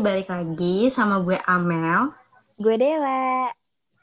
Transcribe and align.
Balik 0.00 0.28
lagi 0.28 0.92
sama 0.92 1.20
gue 1.24 1.38
Amel. 1.48 2.12
Gue 2.56 2.76
Dewa. 2.76 3.48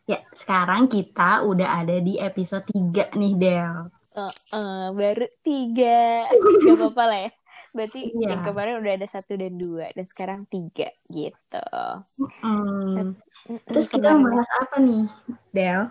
Ya, 0.04 0.20
sekarang 0.36 0.92
kita 0.92 1.48
udah 1.48 1.80
ada 1.82 1.98
di 2.04 2.20
episode 2.20 2.68
3 2.68 3.16
nih, 3.16 3.34
Del. 3.40 3.88
Uh, 4.14 4.30
uh, 4.54 4.86
baru 4.94 5.26
tiga. 5.42 6.30
Gak 6.68 6.76
apa-apa 6.78 7.04
lah 7.10 7.20
ya. 7.26 7.32
Berarti 7.74 8.00
Iya. 8.14 8.38
yang 8.38 8.42
kemarin 8.46 8.78
udah 8.86 8.94
ada 8.94 9.08
satu 9.10 9.34
dan 9.34 9.58
dua. 9.58 9.90
Dan 9.98 10.06
sekarang 10.06 10.46
tiga 10.46 10.94
gitu. 11.10 11.68
Mm-mm, 12.46 13.18
Terus 13.66 13.90
kita 13.90 14.14
membahas 14.14 14.50
apa 14.62 14.78
nih, 14.78 15.10
Del? 15.50 15.90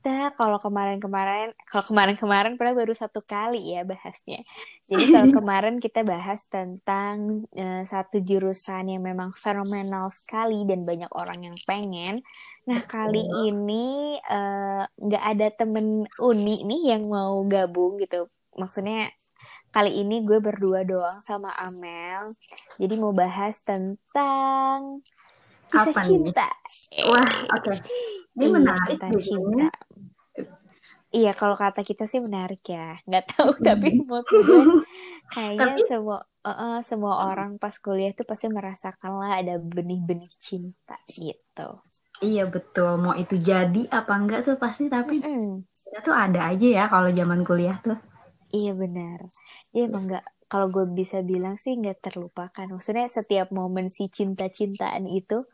Kita 0.00 0.32
kalau 0.40 0.56
kemarin-kemarin 0.64 1.52
kalau 1.68 1.84
kemarin-kemarin 1.92 2.56
padahal 2.56 2.80
baru 2.80 2.96
satu 2.96 3.20
kali 3.20 3.76
ya 3.76 3.84
bahasnya. 3.84 4.40
Jadi 4.88 5.04
kalau 5.12 5.28
kemarin 5.36 5.76
kita 5.76 6.00
bahas 6.08 6.48
tentang 6.48 7.44
eh, 7.52 7.84
satu 7.84 8.16
jurusan 8.24 8.96
yang 8.96 9.04
memang 9.04 9.36
fenomenal 9.36 10.08
sekali 10.08 10.64
dan 10.64 10.88
banyak 10.88 11.12
orang 11.12 11.52
yang 11.52 11.56
pengen. 11.68 12.24
Nah 12.64 12.80
kali 12.88 13.28
ini 13.28 14.16
eh, 14.24 14.82
nggak 14.88 15.24
ada 15.36 15.46
temen 15.52 16.08
uni 16.16 16.64
nih 16.64 16.96
yang 16.96 17.04
mau 17.12 17.44
gabung 17.44 18.00
gitu. 18.00 18.24
Maksudnya 18.56 19.12
kali 19.68 20.00
ini 20.00 20.24
gue 20.24 20.40
berdua 20.40 20.80
doang 20.88 21.20
sama 21.20 21.52
Amel. 21.60 22.32
Jadi 22.80 22.94
mau 22.96 23.12
bahas 23.12 23.60
tentang 23.60 25.04
kisah 25.68 25.92
Apa 25.92 26.00
nih? 26.08 26.24
cinta. 26.24 26.48
Wah, 27.04 27.30
oke. 27.52 27.74
Ini 28.40 28.46
Iya, 28.46 28.54
menarik 28.56 28.98
cinta. 29.20 29.68
Iya, 31.10 31.34
kalau 31.34 31.58
kata 31.58 31.82
kita 31.82 32.06
sih 32.06 32.22
menarik 32.22 32.62
ya. 32.70 32.94
Nggak 33.02 33.24
tahu, 33.34 33.50
tapi 33.58 33.98
menurut 33.98 34.26
gue 34.30 34.62
kayaknya 35.34 35.58
Tapi- 35.74 35.86
semua 35.90 36.18
eh, 36.40 36.50
eh, 36.50 36.76
semua 36.86 37.14
orang 37.28 37.50
pas 37.60 37.74
kuliah 37.76 38.14
tuh 38.16 38.24
pasti 38.24 38.46
merasakan 38.48 39.12
lah 39.18 39.42
ada 39.42 39.54
benih-benih 39.58 40.30
cinta 40.38 40.94
gitu. 41.10 41.82
Iya, 42.22 42.46
betul. 42.46 43.00
Mau 43.02 43.14
itu 43.18 43.34
jadi 43.36 43.82
apa 43.90 44.12
enggak 44.14 44.40
tuh 44.46 44.56
pasti, 44.60 44.86
tapi 44.86 45.18
Mm-mm. 45.18 45.66
kita 45.84 45.98
tuh 46.04 46.14
ada 46.14 46.40
aja 46.52 46.66
ya 46.78 46.84
kalau 46.86 47.10
zaman 47.10 47.40
kuliah 47.42 47.76
tuh. 47.82 47.98
Iya 48.54 48.72
benar. 48.78 49.18
Iya 49.74 49.82
emang 49.90 50.04
nggak. 50.08 50.24
Kalau 50.50 50.66
gue 50.70 50.84
bisa 50.90 51.22
bilang 51.22 51.54
sih 51.58 51.78
nggak 51.78 52.02
terlupakan. 52.10 52.66
Maksudnya 52.70 53.06
setiap 53.06 53.50
momen 53.54 53.86
si 53.86 54.10
cinta-cintaan 54.10 55.06
itu 55.10 55.46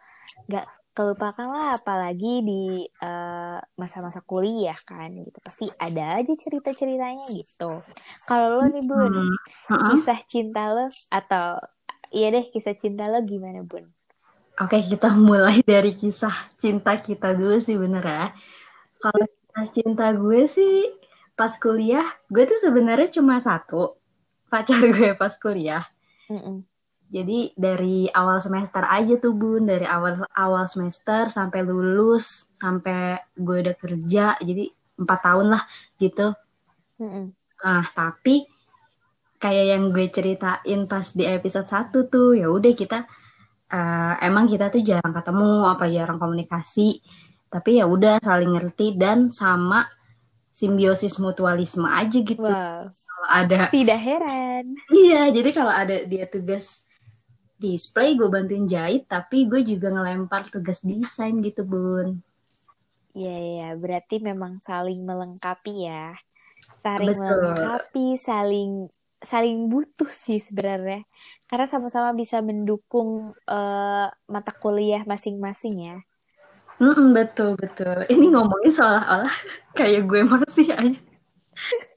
nggak 0.48 0.66
kelupakan 0.96 1.46
lah. 1.46 1.76
Apalagi 1.76 2.40
di 2.40 2.88
eh, 2.88 3.58
masa-masa 3.76 4.24
kuliah 4.24 4.76
kan 4.88 5.12
gitu. 5.12 5.38
Pasti 5.44 5.68
ada 5.76 6.16
aja 6.16 6.32
cerita-ceritanya 6.32 7.28
gitu. 7.36 7.84
Kalau 8.24 8.46
lo 8.56 8.64
nih 8.72 8.84
Bun, 8.88 9.28
Hmm. 9.68 9.92
Kisah 9.92 10.20
cinta 10.24 10.72
lo 10.72 10.86
atau 11.12 11.60
iya 12.14 12.30
deh 12.32 12.48
kisah 12.54 12.74
cinta 12.78 13.10
lo 13.10 13.20
gimana 13.26 13.60
bun? 13.66 13.84
Oke, 14.56 14.80
kita 14.80 15.12
mulai 15.12 15.60
dari 15.60 15.92
kisah 15.92 16.32
cinta 16.56 16.96
kita 16.96 17.36
dulu 17.36 17.60
sih 17.60 17.76
bener 17.76 18.00
ya. 18.00 18.26
Kalau 19.02 19.26
kisah 19.28 19.66
cinta 19.74 20.06
gue 20.16 20.48
sih 20.48 20.96
pas 21.36 21.52
kuliah, 21.60 22.08
gue 22.32 22.48
tuh 22.48 22.56
sebenarnya 22.56 23.20
cuma 23.20 23.36
satu 23.44 24.00
pacar 24.48 24.80
gue 24.80 25.12
pas 25.18 25.34
kuliah. 25.36 25.84
Mm-mm. 26.32 26.64
Jadi 27.06 27.54
dari 27.54 28.10
awal 28.10 28.42
semester 28.42 28.82
aja 28.82 29.14
tuh 29.22 29.30
bun, 29.30 29.62
dari 29.70 29.86
awal 29.86 30.26
awal 30.34 30.66
semester 30.66 31.30
sampai 31.30 31.62
lulus, 31.62 32.50
sampai 32.58 33.22
gue 33.38 33.62
udah 33.62 33.76
kerja, 33.78 34.34
jadi 34.42 34.66
empat 34.98 35.20
tahun 35.22 35.46
lah 35.54 35.62
gitu. 36.02 36.34
Mm-mm. 36.98 37.30
Nah, 37.62 37.84
tapi 37.94 38.48
kayak 39.38 39.66
yang 39.76 39.94
gue 39.94 40.08
ceritain 40.10 40.80
pas 40.90 41.06
di 41.14 41.24
episode 41.28 41.68
1 41.68 42.10
tuh, 42.10 42.34
ya 42.34 42.50
udah 42.50 42.72
kita 42.74 43.06
eh, 43.70 44.14
emang 44.26 44.50
kita 44.50 44.72
tuh 44.72 44.82
jarang 44.82 45.14
ketemu 45.14 45.50
apa 45.62 45.84
jarang 45.86 46.18
komunikasi, 46.18 47.00
tapi 47.46 47.78
ya 47.78 47.86
udah 47.86 48.18
saling 48.18 48.50
ngerti 48.50 48.98
dan 48.98 49.30
sama 49.30 49.86
simbiosis 50.50 51.20
mutualisme 51.22 51.86
aja 51.86 52.18
gitu. 52.18 52.40
Wow, 52.42 52.88
Kalau 52.88 53.28
ada 53.30 53.70
tidak 53.70 54.00
heran. 54.00 54.74
iya, 54.90 55.28
jadi 55.30 55.50
kalau 55.54 55.70
ada 55.70 56.02
dia 56.08 56.24
tugas 56.26 56.85
display 57.64 58.08
gue 58.18 58.28
bantuin 58.34 58.66
jahit, 58.74 59.02
tapi 59.14 59.36
gue 59.50 59.60
juga 59.70 59.88
ngelempar 59.94 60.42
tugas 60.54 60.78
desain 60.88 61.34
gitu, 61.46 61.62
Bun. 61.72 62.08
Iya 63.18 63.30
ya, 63.56 63.64
berarti 63.82 64.14
memang 64.28 64.52
saling 64.68 64.98
melengkapi 65.08 65.70
ya. 65.88 65.94
Saling 66.84 67.16
Betul. 67.18 67.18
melengkapi, 67.24 68.00
saling 68.28 68.68
saling 69.30 69.56
butuh 69.72 70.10
sih 70.24 70.38
sebenarnya. 70.48 70.98
Karena 71.48 71.66
sama-sama 71.72 72.10
bisa 72.20 72.36
mendukung 72.48 73.10
eh, 73.52 74.06
mata 74.34 74.52
kuliah 74.62 75.02
masing-masing 75.12 75.74
ya. 75.88 75.94
Mm-mm, 76.76 77.16
betul, 77.16 77.56
betul. 77.56 78.04
Ini 78.12 78.24
ngomongin 78.36 78.72
seolah-olah 78.72 79.34
kayak 79.78 80.04
gue 80.08 80.20
masih 80.28 80.68
aja. 80.76 81.00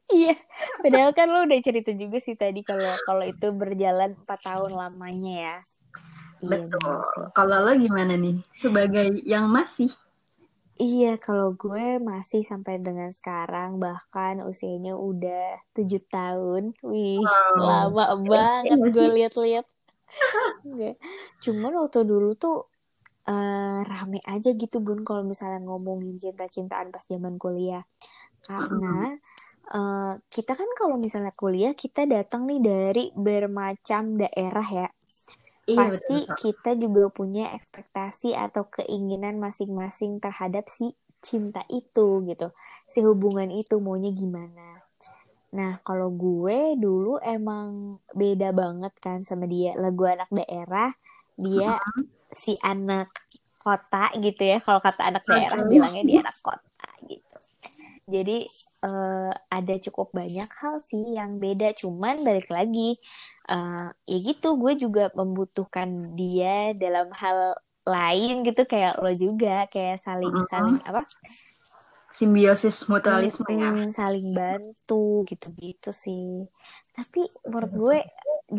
Iya, 0.10 0.34
padahal 0.82 1.12
kan 1.14 1.28
lo 1.30 1.46
udah 1.46 1.60
cerita 1.62 1.94
juga 1.94 2.18
sih 2.18 2.34
tadi 2.34 2.66
kalau 2.66 2.98
kalau 3.06 3.22
itu 3.22 3.48
berjalan 3.54 4.18
4 4.18 4.40
tahun 4.42 4.72
lamanya 4.74 5.34
ya. 5.38 5.56
Iya, 6.42 6.58
Betul. 6.66 6.98
sih. 7.14 7.24
Kalau 7.38 7.58
lo 7.66 7.72
gimana 7.78 8.14
nih? 8.18 8.36
Sebagai 8.56 9.08
yang 9.28 9.46
masih? 9.52 9.90
Iya, 10.80 11.20
kalau 11.20 11.52
gue 11.60 12.00
masih 12.00 12.42
sampai 12.42 12.80
dengan 12.80 13.12
sekarang, 13.12 13.84
bahkan 13.84 14.40
usianya 14.48 14.96
udah 14.96 15.60
tujuh 15.76 16.00
tahun. 16.08 16.72
Wih, 16.88 17.20
Wow. 17.20 17.92
lama 17.92 18.04
banget 18.24 18.80
gue 18.96 19.08
lihat-lihat. 19.20 19.66
Cuman 21.44 21.72
waktu 21.84 22.00
dulu 22.08 22.32
tuh 22.40 22.56
eh, 23.28 23.80
rame 23.92 24.20
aja 24.24 24.50
gitu 24.56 24.80
bun 24.80 25.04
kalau 25.04 25.22
misalnya 25.28 25.60
ngomongin 25.68 26.16
cinta-cintaan 26.16 26.90
pas 26.96 27.04
zaman 27.12 27.36
kuliah. 27.36 27.84
Karena 28.48 29.20
eh, 29.70 30.14
kita 30.30 30.52
kan 30.58 30.70
kalau 30.78 30.96
misalnya 30.98 31.34
kuliah 31.34 31.74
kita 31.78 32.06
datang 32.10 32.50
nih 32.50 32.62
dari 32.62 33.06
bermacam 33.14 34.18
daerah 34.18 34.68
ya 34.68 34.90
Iya, 35.70 35.86
pasti 35.86 36.18
betul. 36.26 36.38
kita 36.42 36.72
juga 36.82 37.04
punya 37.14 37.46
ekspektasi 37.54 38.34
atau 38.34 38.66
keinginan 38.74 39.38
masing-masing 39.38 40.18
terhadap 40.18 40.66
si 40.66 40.98
cinta 41.22 41.62
itu 41.70 42.26
gitu. 42.26 42.50
Si 42.90 43.06
hubungan 43.06 43.54
itu 43.54 43.78
maunya 43.78 44.10
gimana. 44.10 44.82
Nah, 45.54 45.78
kalau 45.86 46.10
gue 46.10 46.74
dulu 46.74 47.22
emang 47.22 48.02
beda 48.18 48.50
banget 48.50 48.94
kan 48.98 49.22
sama 49.22 49.46
dia. 49.46 49.78
Lah 49.78 49.94
gue 49.94 50.10
anak 50.10 50.30
daerah, 50.34 50.90
dia 51.38 51.78
si 52.34 52.58
anak 52.66 53.14
kota 53.62 54.10
gitu 54.18 54.42
ya. 54.42 54.58
Kalau 54.66 54.82
kata 54.82 55.06
anak 55.06 55.24
daerah 55.30 55.62
Oke. 55.62 55.70
bilangnya 55.70 56.02
dia 56.02 56.18
anak 56.26 56.38
kota. 56.42 56.69
Jadi 58.16 58.38
eh, 58.86 59.32
ada 59.58 59.74
cukup 59.86 60.08
banyak 60.20 60.50
hal 60.62 60.76
sih 60.90 61.04
yang 61.18 61.32
beda. 61.44 61.74
Cuman 61.82 62.16
balik 62.28 62.48
lagi, 62.52 62.98
eh, 63.52 63.88
ya 64.12 64.18
gitu 64.28 64.48
gue 64.62 64.74
juga 64.84 65.04
membutuhkan 65.20 65.90
dia 66.20 66.74
dalam 66.78 67.08
hal 67.22 67.58
lain 67.88 68.46
gitu 68.48 68.62
kayak 68.70 69.02
lo 69.02 69.10
juga 69.16 69.66
kayak 69.74 69.98
saling 70.06 70.36
Mm-mm. 70.36 70.46
saling 70.52 70.78
apa 70.86 71.02
Simbiosis 72.14 72.78
mutualisme 72.90 73.48
ya. 73.48 73.72
Saling 73.98 74.28
bantu 74.38 75.26
gitu-gitu 75.30 75.90
sih. 76.04 76.46
Tapi 76.96 77.22
menurut 77.48 77.72
gue 77.74 77.98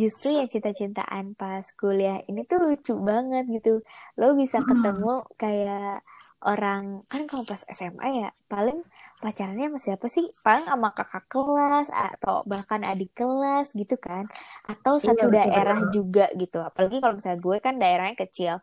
justru 0.00 0.28
yang 0.38 0.48
cinta-cintaan 0.50 1.34
pas 1.34 1.66
kuliah 1.80 2.22
ini 2.30 2.40
tuh 2.50 2.58
lucu 2.64 2.94
banget 3.10 3.44
gitu. 3.50 3.82
Lo 4.18 4.34
bisa 4.38 4.58
ketemu 4.64 5.26
kayak 5.38 6.02
orang 6.44 7.04
kan 7.12 7.28
kalau 7.28 7.44
pas 7.44 7.60
SMA 7.68 8.08
ya 8.24 8.28
paling 8.48 8.80
pacarannya 9.20 9.68
sama 9.72 9.78
siapa 9.80 10.06
sih? 10.08 10.26
Paling 10.44 10.64
sama 10.68 10.88
kakak 10.96 11.24
kelas 11.32 11.88
atau 11.92 12.40
bahkan 12.48 12.80
adik 12.86 13.12
kelas 13.18 13.76
gitu 13.76 13.96
kan. 14.00 14.24
Atau 14.68 14.96
Iya, 15.04 15.08
satu 15.08 15.28
daerah 15.32 15.76
betul. 15.76 15.96
juga 15.96 16.32
gitu. 16.38 16.58
Apalagi 16.64 16.98
kalau 17.02 17.14
misalnya 17.20 17.40
gue 17.44 17.56
kan 17.60 17.74
daerahnya 17.82 18.16
kecil. 18.24 18.54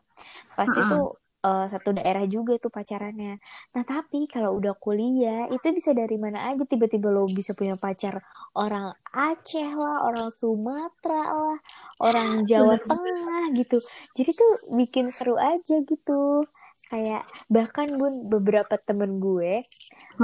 Pasti 0.58 0.80
Mm-mm. 0.80 0.88
tuh 0.90 1.16
eh, 1.46 1.66
satu 1.72 1.90
daerah 1.98 2.24
juga 2.26 2.52
tuh 2.62 2.70
pacarannya. 2.74 3.38
Nah, 3.74 3.84
tapi 3.86 4.26
kalau 4.30 4.58
udah 4.58 4.74
kuliah, 4.78 5.46
itu 5.52 5.66
bisa 5.74 5.92
dari 5.96 6.16
mana 6.20 6.50
aja 6.50 6.64
tiba-tiba 6.66 7.08
lo 7.14 7.30
bisa 7.30 7.52
punya 7.58 7.74
pacar 7.78 8.20
orang 8.58 8.92
Aceh 9.14 9.70
lah, 9.78 9.96
orang 10.08 10.28
Sumatera 10.34 11.22
lah, 11.34 11.58
orang 12.02 12.42
Jawa. 12.50 12.76
Tengah 12.88 13.44
gitu. 13.58 13.78
Jadi 14.16 14.30
tuh 14.34 14.50
bikin 14.78 15.06
seru 15.14 15.36
aja 15.38 15.76
gitu. 15.84 16.44
Kayak 16.90 17.22
bahkan 17.54 17.88
bun 18.00 18.14
beberapa 18.32 18.74
temen 18.88 19.20
gue, 19.26 19.52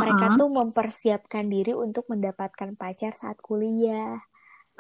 mereka 0.01 0.27
Mm-mm. 0.27 0.35
tuh 0.39 0.49
mempersiapkan 0.59 1.45
diri 1.55 1.73
untuk 1.85 2.05
mendapatkan 2.13 2.71
pacar 2.81 3.13
saat 3.23 3.39
kuliah. 3.49 4.21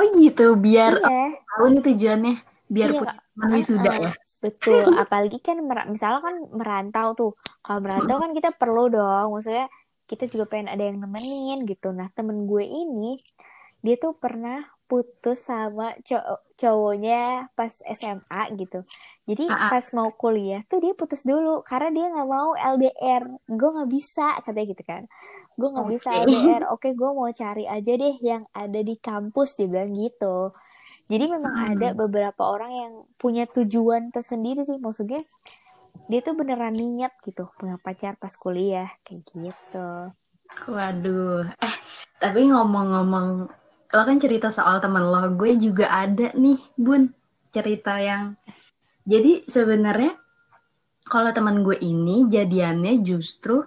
Oh 0.00 0.06
gitu, 0.22 0.42
biar 0.64 0.92
Iya, 0.92 1.44
tahu 1.48 1.64
nih 1.72 1.82
tujuannya, 1.86 2.32
biar 2.74 2.90
iya, 2.90 2.98
punya 2.98 3.46
wisuda 3.54 3.90
Heeh, 3.90 4.02
ya. 4.04 4.12
betul. 4.44 4.82
Apalagi 5.02 5.36
kan 5.46 5.56
misalnya 5.94 6.20
kan 6.28 6.36
merantau 6.58 7.08
tuh. 7.18 7.30
Kalau 7.64 7.80
merantau 7.84 8.16
kan 8.22 8.30
kita 8.38 8.48
perlu 8.60 8.80
dong. 8.94 9.26
Maksudnya 9.34 9.66
kita 10.10 10.24
juga 10.32 10.44
pengen 10.50 10.68
ada 10.74 10.82
yang 10.88 10.98
nemenin 11.02 11.58
gitu. 11.70 11.86
Nah, 11.98 12.08
temen 12.16 12.38
gue 12.50 12.64
ini 12.80 13.06
dia 13.84 13.94
tuh 14.04 14.12
pernah 14.22 14.56
putus 14.84 15.48
sama 15.48 15.96
cow 16.04 16.20
cowoknya 16.54 17.50
pas 17.52 17.72
SMA 17.82 18.42
gitu. 18.56 18.84
Jadi 19.24 19.48
Ah, 19.48 19.66
ah. 19.66 19.70
pas 19.72 19.84
mau 19.92 20.12
kuliah 20.12 20.62
tuh 20.64 20.78
dia 20.78 20.92
putus 20.92 21.24
dulu 21.24 21.64
karena 21.64 21.90
dia 21.90 22.06
nggak 22.12 22.28
mau 22.28 22.52
LDR. 22.54 23.22
Gue 23.48 23.70
nggak 23.74 23.90
bisa 23.90 24.38
katanya 24.40 24.66
gitu 24.70 24.84
kan. 24.84 25.02
Gue 25.54 25.68
nggak 25.70 25.88
bisa 25.88 26.08
Oke. 26.12 26.20
LDR. 26.26 26.62
Oke, 26.70 26.88
gue 26.92 27.10
mau 27.10 27.28
cari 27.28 27.64
aja 27.64 27.92
deh 27.94 28.16
yang 28.20 28.44
ada 28.52 28.80
di 28.80 28.94
kampus 28.96 29.56
dia 29.56 29.66
bilang 29.66 29.90
gitu. 29.92 30.54
Jadi 31.08 31.24
memang 31.26 31.54
ada 31.74 31.88
Hmm. 31.90 31.98
beberapa 31.98 32.42
orang 32.44 32.72
yang 32.72 32.92
punya 33.16 33.44
tujuan 33.46 34.12
tersendiri 34.12 34.62
sih. 34.62 34.76
Maksudnya 34.78 35.24
dia 36.06 36.20
tuh 36.20 36.36
beneran 36.36 36.76
niat 36.76 37.16
gitu 37.20 37.48
punya 37.56 37.80
pacar 37.80 38.14
pas 38.14 38.32
kuliah 38.36 38.92
kayak 39.02 39.24
gitu. 39.26 39.88
Waduh. 40.68 41.48
Eh, 41.56 41.76
tapi 42.20 42.46
ngomong-ngomong, 42.46 43.48
lo 43.94 44.02
kan 44.02 44.18
cerita 44.18 44.50
soal 44.50 44.82
temen 44.82 45.06
lo, 45.06 45.22
gue 45.38 45.54
juga 45.56 45.86
ada 45.86 46.34
nih, 46.34 46.58
Bun, 46.74 47.14
cerita 47.54 48.02
yang. 48.02 48.34
Jadi 49.06 49.46
sebenarnya 49.46 50.18
kalau 51.06 51.30
teman 51.30 51.62
gue 51.62 51.78
ini 51.78 52.26
jadiannya 52.26 53.04
justru 53.06 53.62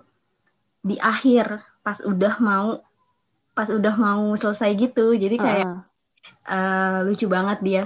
di 0.83 0.97
akhir 0.99 1.63
pas 1.85 2.03
udah 2.03 2.35
mau 2.43 2.81
pas 3.55 3.69
udah 3.71 3.95
mau 3.95 4.35
selesai 4.35 4.75
gitu. 4.75 5.15
Jadi 5.15 5.35
kayak 5.39 5.65
Heeh. 5.65 5.79
eh, 6.51 6.99
lucu 7.07 7.25
banget 7.31 7.59
dia. 7.63 7.83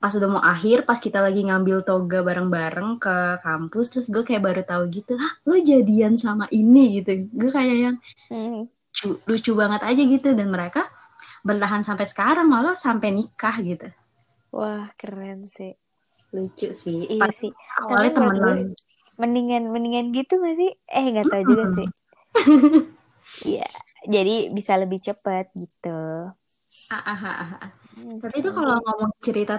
Pas 0.00 0.12
udah 0.16 0.28
mau 0.32 0.40
akhir, 0.40 0.88
pas 0.88 0.96
kita 0.96 1.20
lagi 1.20 1.44
ngambil 1.44 1.84
toga 1.84 2.24
bareng-bareng 2.24 2.96
ke 2.96 3.16
kampus, 3.44 3.92
terus 3.92 4.06
gue 4.08 4.24
kayak 4.24 4.40
baru 4.40 4.62
tahu 4.64 4.88
gitu, 4.88 5.12
ah 5.20 5.32
lo 5.44 5.60
jadian 5.60 6.16
sama 6.16 6.48
ini 6.48 7.00
gitu. 7.00 7.28
Gue 7.32 7.50
kayak 7.52 7.76
yang 7.76 7.96
Hmm. 8.32 8.64
lucu, 8.64 9.20
lucu 9.28 9.52
banget 9.52 9.84
aja 9.84 10.02
gitu 10.02 10.28
dan 10.32 10.48
mereka 10.48 10.88
bertahan 11.48 11.82
sampai 11.88 12.06
sekarang 12.12 12.46
malah 12.54 12.74
sampai 12.84 13.08
nikah 13.18 13.56
gitu 13.68 13.88
Wah 14.56 14.86
keren 14.98 15.40
sih. 15.56 15.72
lucu 16.34 16.68
sih 16.82 16.98
Iya 17.14 17.28
Pas 17.28 17.36
sih. 17.40 17.52
awalnya 17.80 18.10
temenan 18.16 18.40
gue 18.42 18.54
mendingan 19.20 19.62
mendingan 19.74 20.06
gitu 20.16 20.32
gak 20.44 20.54
sih? 20.60 20.70
Eh 20.96 21.04
nggak 21.12 21.28
tahu 21.30 21.42
juga 21.50 21.64
Mm-mm. 21.64 21.76
sih. 21.76 21.86
Iya. 23.46 23.62
Jadi 24.14 24.30
bisa 24.56 24.72
lebih 24.82 24.98
cepat 25.06 25.44
gitu. 25.60 25.86
Ah, 26.94 27.02
ah, 27.12 27.18
ah, 27.30 27.34
ah, 27.42 27.50
ah. 27.66 27.70
tapi 28.20 28.34
itu 28.42 28.50
Gitu. 28.50 28.58
kalau 28.58 28.74
ngomong 28.84 29.12
cerita 29.26 29.54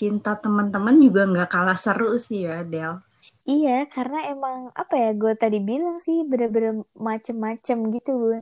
cinta 0.00 0.30
teman-teman 0.44 0.96
juga 1.06 1.20
nggak 1.30 1.48
kalah 1.54 1.78
seru 1.84 2.08
sih 2.26 2.40
ya 2.48 2.56
Del 2.72 2.92
Iya, 3.50 3.70
karena 3.94 4.16
emang 4.30 4.58
apa 4.80 4.94
ya 5.02 5.08
gue 5.20 5.32
tadi 5.42 5.56
bilang 5.68 5.96
sih 6.06 6.16
bener-bener 6.30 6.72
macem-macem 7.08 7.78
gitu 7.94 8.10
bun. 8.22 8.40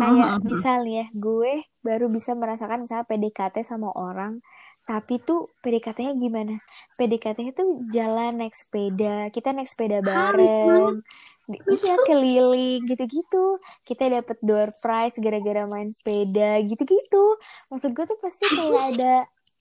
Kayak 0.00 0.28
Mhm. 0.34 0.44
misalnya 0.48 1.04
gue 1.12 1.52
baru 1.80 2.08
bisa 2.08 2.32
merasakan 2.32 2.82
misalnya 2.82 3.04
PDKT 3.04 3.60
sama 3.60 3.92
orang, 3.92 4.40
tapi 4.82 5.20
tuh 5.20 5.52
PDKT-nya 5.60 6.16
gimana? 6.16 6.56
PDKT-nya 6.96 7.52
tuh 7.52 7.84
jalan 7.86 8.32
naik 8.34 8.56
sepeda, 8.56 9.28
kita 9.28 9.52
naik 9.52 9.68
sepeda 9.68 10.00
bareng, 10.00 11.04
iya 11.68 11.94
keliling 12.00 12.82
gitu-gitu. 12.84 13.60
Kita 13.82 14.08
dapet 14.08 14.40
door 14.40 14.72
prize 14.78 15.18
gara-gara 15.18 15.66
main 15.66 15.90
sepeda 15.90 16.58
gitu-gitu. 16.62 17.36
Maksud 17.68 17.92
gue 17.92 18.04
tuh 18.06 18.18
pasti 18.18 18.46
kayak 18.48 18.82
ada 18.96 19.14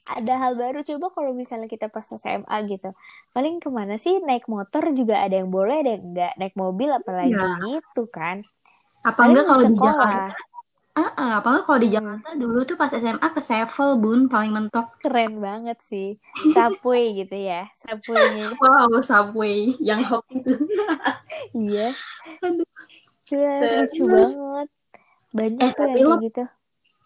ada 0.10 0.34
hal 0.42 0.58
baru 0.58 0.82
coba 0.82 1.14
kalau 1.14 1.38
misalnya 1.38 1.70
kita 1.70 1.86
pas 1.86 2.02
SMA 2.02 2.66
gitu 2.66 2.90
paling 3.30 3.62
ke 3.62 3.70
mana 3.70 3.94
sih 3.94 4.18
naik 4.26 4.50
motor 4.50 4.82
juga 4.90 5.22
ada 5.22 5.38
yang 5.38 5.54
boleh 5.54 5.86
ada 5.86 5.94
yang 5.94 6.04
enggak 6.10 6.34
naik 6.34 6.56
mobil 6.58 6.90
apalagi 6.90 7.38
Iya. 7.38 7.62
gitu 7.62 8.10
kan 8.10 8.42
apa 9.02 9.22
enggak 9.26 9.46
kalau 9.46 9.64
di 9.64 9.76
sekolah. 9.76 10.12
Jakarta? 10.12 10.36
Ah, 10.94 11.12
ah, 11.16 11.32
apa 11.40 11.48
enggak 11.50 11.66
kalau 11.66 11.80
di 11.80 11.90
Hmm, 11.90 11.96
Jakarta 11.96 12.30
dulu 12.36 12.60
tuh 12.64 12.76
pas 12.76 12.92
SMA 12.92 13.28
ke 13.32 13.42
Sevel 13.42 13.90
bun 13.98 14.20
paling 14.28 14.52
mentok. 14.52 14.88
Keren 15.00 15.40
banget 15.40 15.78
sih. 15.82 16.08
Subway 16.54 17.16
gitu 17.16 17.36
ya 17.36 17.68
subwaynya 17.74 18.52
wow 18.60 18.92
Subway. 19.02 19.76
Yang 19.80 20.02
hot 20.10 20.26
itu. 20.30 20.54
Iya. 21.56 21.96
Aduh. 22.42 22.68
Lucu 23.30 24.04
banget. 24.08 24.70
Banyak 25.30 25.62
eh 25.62 25.72
tuh 25.72 25.86
yang 25.86 26.02
lo 26.04 26.16
gitu. 26.20 26.44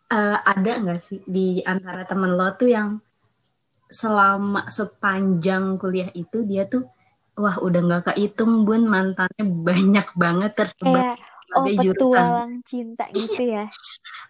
eh, 0.10 0.38
ada 0.44 0.72
nggak 0.80 1.02
sih 1.04 1.20
di 1.28 1.60
antara 1.64 2.08
temen 2.08 2.32
lo 2.34 2.48
tuh 2.56 2.70
yang 2.70 2.90
selama 3.90 4.66
sepanjang 4.70 5.78
kuliah 5.78 6.10
itu 6.14 6.42
dia 6.44 6.66
tuh 6.66 6.88
wah 7.36 7.58
udah 7.60 7.82
nggak 7.84 8.04
kehitung 8.10 8.66
bun 8.66 8.90
mantannya 8.90 9.44
banyak 9.44 10.08
banget 10.16 10.52
tersebar 10.56 11.14
kayak 11.14 11.18
oh 11.58 11.68
di 11.68 11.74
jurusan 11.84 12.30
petualang 12.30 12.52
cinta 12.70 13.04
gitu 13.12 13.42
ya? 13.56 13.66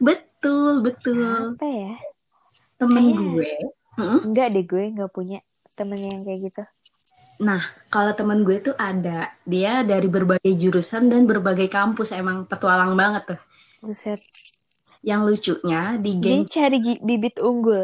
Betul 0.01 0.81
betul. 0.85 1.57
Siapa 1.57 1.65
ya? 1.65 1.93
Temen 2.79 3.03
kayaknya 3.05 3.27
gue. 3.33 3.53
Mm, 4.01 4.19
enggak 4.25 4.47
deh 4.53 4.63
gue 4.71 4.83
nggak 4.93 5.11
punya 5.15 5.37
temen 5.77 5.99
yang 6.07 6.21
kayak 6.25 6.39
gitu. 6.47 6.63
Nah 7.47 7.61
kalau 7.93 8.11
temen 8.19 8.39
gue 8.47 8.57
tuh 8.67 8.75
ada. 8.89 9.19
Dia 9.53 9.73
dari 9.91 10.07
berbagai 10.15 10.53
jurusan 10.61 11.03
dan 11.11 11.21
berbagai 11.29 11.67
kampus. 11.69 12.09
Emang 12.21 12.37
petualang 12.49 12.93
banget 13.01 13.23
tuh. 13.35 13.39
Buset. 13.81 14.21
Yang 15.09 15.21
lucunya 15.27 15.81
di 16.03 16.11
dia 16.23 16.39
geng 16.39 16.43
cari 16.53 16.77
gi- 16.85 17.03
bibit 17.07 17.35
unggul? 17.49 17.83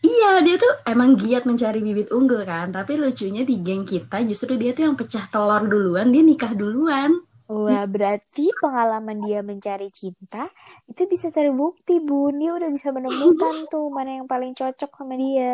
Iya 0.00 0.30
dia 0.46 0.56
tuh 0.64 0.72
emang 0.92 1.10
giat 1.20 1.44
mencari 1.50 1.80
bibit 1.86 2.08
unggul 2.16 2.42
kan. 2.52 2.66
Tapi 2.76 2.92
lucunya 3.02 3.42
di 3.50 3.54
geng 3.66 3.82
kita 3.92 4.16
justru 4.28 4.52
dia 4.60 4.70
tuh 4.76 4.82
yang 4.88 4.96
pecah 5.00 5.24
telur 5.32 5.62
duluan. 5.72 6.06
Dia 6.14 6.22
nikah 6.30 6.52
duluan 6.60 7.10
Wah, 7.54 7.84
berarti 7.94 8.42
pengalaman 8.62 9.18
dia 9.24 9.38
mencari 9.50 9.88
cinta 10.00 10.42
itu 10.90 11.02
bisa 11.12 11.28
terbukti, 11.36 11.92
Bun. 12.08 12.32
Dia 12.40 12.50
udah 12.58 12.70
bisa 12.76 12.88
menemukan 12.96 13.54
tuh 13.72 13.84
mana 13.96 14.10
yang 14.22 14.26
paling 14.32 14.52
cocok 14.60 14.90
sama 14.98 15.14
dia. 15.24 15.50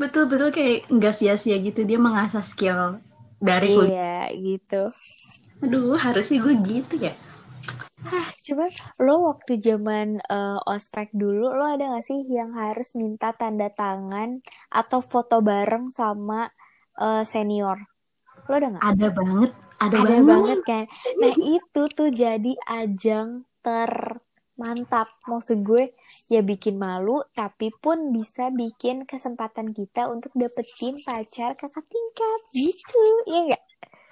betul-betul 0.00 0.50
kayak 0.54 0.86
nggak 0.90 1.14
sia-sia 1.18 1.56
gitu 1.62 1.80
dia 1.86 1.98
mengasah 2.00 2.42
skill 2.44 2.98
dari 3.38 3.68
kuliah 3.74 3.94
Iya, 3.94 4.30
gitu. 4.44 4.74
aduh 5.64 5.96
harusnya 6.04 6.38
gue 6.44 6.54
gitu 6.70 6.94
ya 7.06 7.12
Hah, 8.10 8.28
coba 8.46 8.66
lo 9.04 9.12
waktu 9.28 9.52
zaman 9.68 10.08
eh, 10.36 10.58
ospek 10.74 11.08
dulu, 11.22 11.44
lo 11.58 11.64
ada 11.74 11.84
gak 11.94 12.04
sih 12.08 12.20
yang 12.38 12.50
harus 12.62 12.88
minta 13.00 13.28
tanda 13.40 13.66
tangan 13.80 14.30
atau 14.80 15.00
foto 15.12 15.36
bareng 15.48 15.84
sama 15.98 16.40
eh, 17.04 17.22
senior? 17.32 17.78
Lo 18.44 18.54
ada 18.54 18.68
nggak? 18.70 18.84
ada 18.84 19.06
banget 19.10 19.50
ada, 19.76 19.96
Ada 19.96 20.16
banget 20.20 20.26
banget 20.26 20.60
kan? 20.62 20.84
Nah 21.16 21.32
itu 21.38 21.82
tuh 21.90 22.10
jadi 22.10 22.52
ajang 22.66 23.28
termantap. 23.60 25.08
Maksud 25.24 25.60
gue 25.60 25.92
ya 26.26 26.40
bikin 26.40 26.76
malu, 26.76 27.20
tapi 27.32 27.72
pun 27.74 28.10
bisa 28.10 28.48
bikin 28.50 29.04
kesempatan 29.04 29.70
kita 29.70 30.06
untuk 30.06 30.30
dapetin 30.32 30.94
pacar 31.00 31.54
kakak 31.54 31.84
tingkat 31.86 32.40
gitu. 32.52 33.02
Iya 33.26 33.40
nggak? 33.48 33.62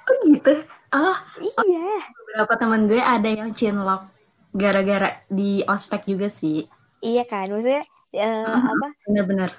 oh 0.02 0.18
gitu 0.26 0.52
oh 0.90 1.16
Iya. 1.62 1.94
beberapa 2.26 2.54
teman 2.58 2.90
gue 2.90 2.98
ada 2.98 3.30
yang 3.30 3.54
chinlock 3.54 4.10
gara-gara 4.52 5.22
di 5.30 5.62
ospek 5.62 6.02
juga 6.04 6.26
sih 6.26 6.66
Iya 6.98 7.22
kan? 7.22 7.46
Maksudnya 7.48 7.86
eh, 8.12 8.42
apa? 8.50 8.88
bener-bener 9.06 9.50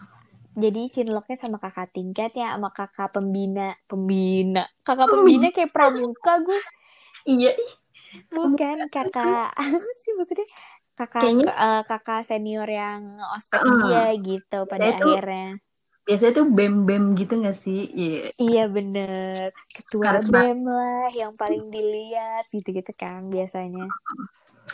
Jadi 0.54 0.82
cinloknya 0.88 1.36
sama 1.36 1.58
kakak 1.58 1.90
tingkat 1.92 2.32
ya, 2.34 2.54
sama 2.54 2.70
kakak 2.70 3.10
pembina. 3.10 3.74
Pembina. 3.84 4.64
Kakak 4.82 5.08
pembina 5.08 5.50
kayak 5.50 5.70
pramuka 5.70 6.34
gue. 6.40 6.62
iya 7.26 7.52
Bukan 8.30 8.86
kakak. 8.88 9.50
Sih 10.02 10.14
maksudnya? 10.14 10.46
Kakak 10.94 11.26
Kayaknya- 11.26 11.50
eh, 11.52 11.82
kakak 11.84 12.22
senior 12.22 12.70
yang 12.70 13.18
ospek 13.34 13.60
Heeh. 13.60 13.82
dia 13.84 14.04
gitu 14.16 14.60
pada 14.66 14.84
Dia 14.84 15.02
tuh- 15.02 15.16
akhirnya. 15.18 15.50
biasanya 16.04 16.34
tuh 16.36 16.46
bem-bem 16.46 17.16
gitu 17.16 17.40
gak 17.40 17.56
sih 17.56 17.88
iya 17.88 18.28
Iya 18.36 18.64
bener. 18.68 19.50
Ketua 19.66 20.20
Karena- 20.20 20.30
BEM 20.44 20.60
lah 20.62 21.08
yang 21.10 21.32
paling 21.34 21.64
dilihat 21.66 22.46
gitu-gitu 22.52 22.92
kan 22.94 23.26
biasanya. 23.28 23.88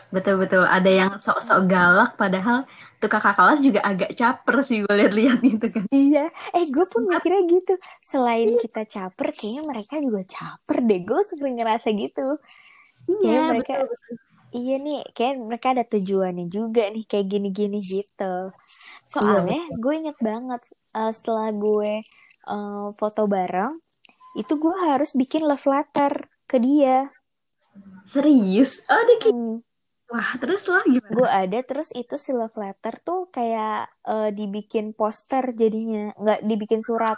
betul-betul 0.09 0.61
ada 0.61 0.85
yang 0.85 1.11
sok-sok 1.17 1.65
galak 1.65 2.13
padahal 2.13 2.65
tuh 3.01 3.09
kakak 3.13 3.33
kelas 3.37 3.59
juga 3.67 3.79
agak 3.89 4.09
caper 4.19 4.55
sih 4.67 4.77
gue 4.83 4.93
lihat-lihat 4.99 5.37
gitu 5.49 5.65
kan 5.75 5.85
Iya. 5.95 6.19
Eh 6.55 6.65
gue 6.73 6.85
pun 6.93 7.01
mikirnya 7.11 7.41
gitu. 7.53 7.71
Selain 8.11 8.49
kita 8.61 8.79
caper, 8.93 9.27
kayaknya 9.37 9.63
mereka 9.71 9.93
juga 10.05 10.21
caper 10.35 10.77
deh. 10.89 10.99
Gue 11.07 11.19
sering 11.29 11.55
ngerasa 11.57 11.87
gitu. 12.01 12.21
Kayaknya 13.21 13.41
iya 13.41 13.45
mereka, 13.49 13.73
betul, 13.73 13.83
betul. 13.91 14.15
iya 14.57 14.73
nih, 14.85 14.95
kayak 15.15 15.33
mereka 15.49 15.67
ada 15.73 15.83
tujuannya 15.93 16.45
juga 16.57 16.81
nih 16.93 17.03
kayak 17.11 17.27
gini-gini 17.33 17.77
gitu. 17.93 18.23
Iya, 19.19 19.39
Soalnya 19.39 19.57
gue 19.83 19.93
inget 19.99 20.17
banget 20.29 20.61
eh, 20.97 21.11
setelah 21.17 21.47
gue 21.63 21.91
eh, 22.51 22.85
foto 22.99 23.21
bareng, 23.35 23.73
itu 24.39 24.53
gue 24.63 24.75
harus 24.89 25.11
bikin 25.21 25.43
love 25.49 25.65
letter 25.73 26.13
ke 26.49 26.57
dia. 26.65 26.95
serius 28.05 28.81
oh 28.89 29.03
Hmm. 29.23 29.59
Wah 30.09 30.29
terus 30.41 30.65
lo 30.65 30.81
gimana? 30.85 31.13
Gue 31.13 31.29
ada 31.29 31.59
terus 31.61 31.89
itu 31.93 32.17
si 32.17 32.33
love 32.33 32.57
letter 32.57 32.97
tuh 33.01 33.29
kayak 33.29 33.89
eh, 34.05 34.29
dibikin 34.33 34.97
poster 34.97 35.53
jadinya. 35.53 36.11
Nggak 36.17 36.39
dibikin 36.45 36.81
surat. 36.81 37.17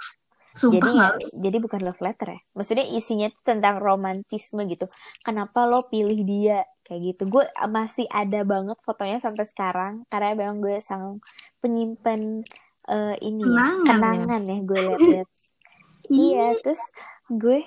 Sumpah 0.52 0.84
jadi 0.84 0.90
nggak? 0.92 1.14
jadi 1.40 1.58
bukan 1.64 1.82
love 1.88 2.02
letter 2.04 2.36
ya. 2.36 2.40
Maksudnya 2.52 2.86
isinya 2.92 3.28
tuh 3.32 3.56
tentang 3.56 3.80
romantisme 3.80 4.68
gitu. 4.68 4.92
Kenapa 5.24 5.64
lo 5.64 5.88
pilih 5.88 6.20
dia? 6.28 6.68
Kayak 6.84 7.16
gitu. 7.16 7.24
Gue 7.40 7.44
masih 7.72 8.04
ada 8.12 8.44
banget 8.44 8.76
fotonya 8.84 9.18
sampai 9.24 9.48
sekarang. 9.48 9.94
Karena 10.12 10.36
memang 10.36 10.60
gue 10.60 10.84
sang 10.84 11.24
penyimpan 11.64 12.44
uh, 12.92 13.16
ini 13.24 13.46
ya, 13.48 13.48
Kenangan 13.48 13.80
ya? 13.80 13.88
kenangan 13.88 14.42
ya, 14.44 14.58
gue 14.60 14.80
lihat-lihat 14.80 15.28
iya. 16.28 16.48
Terus 16.60 16.84
gue 17.32 17.60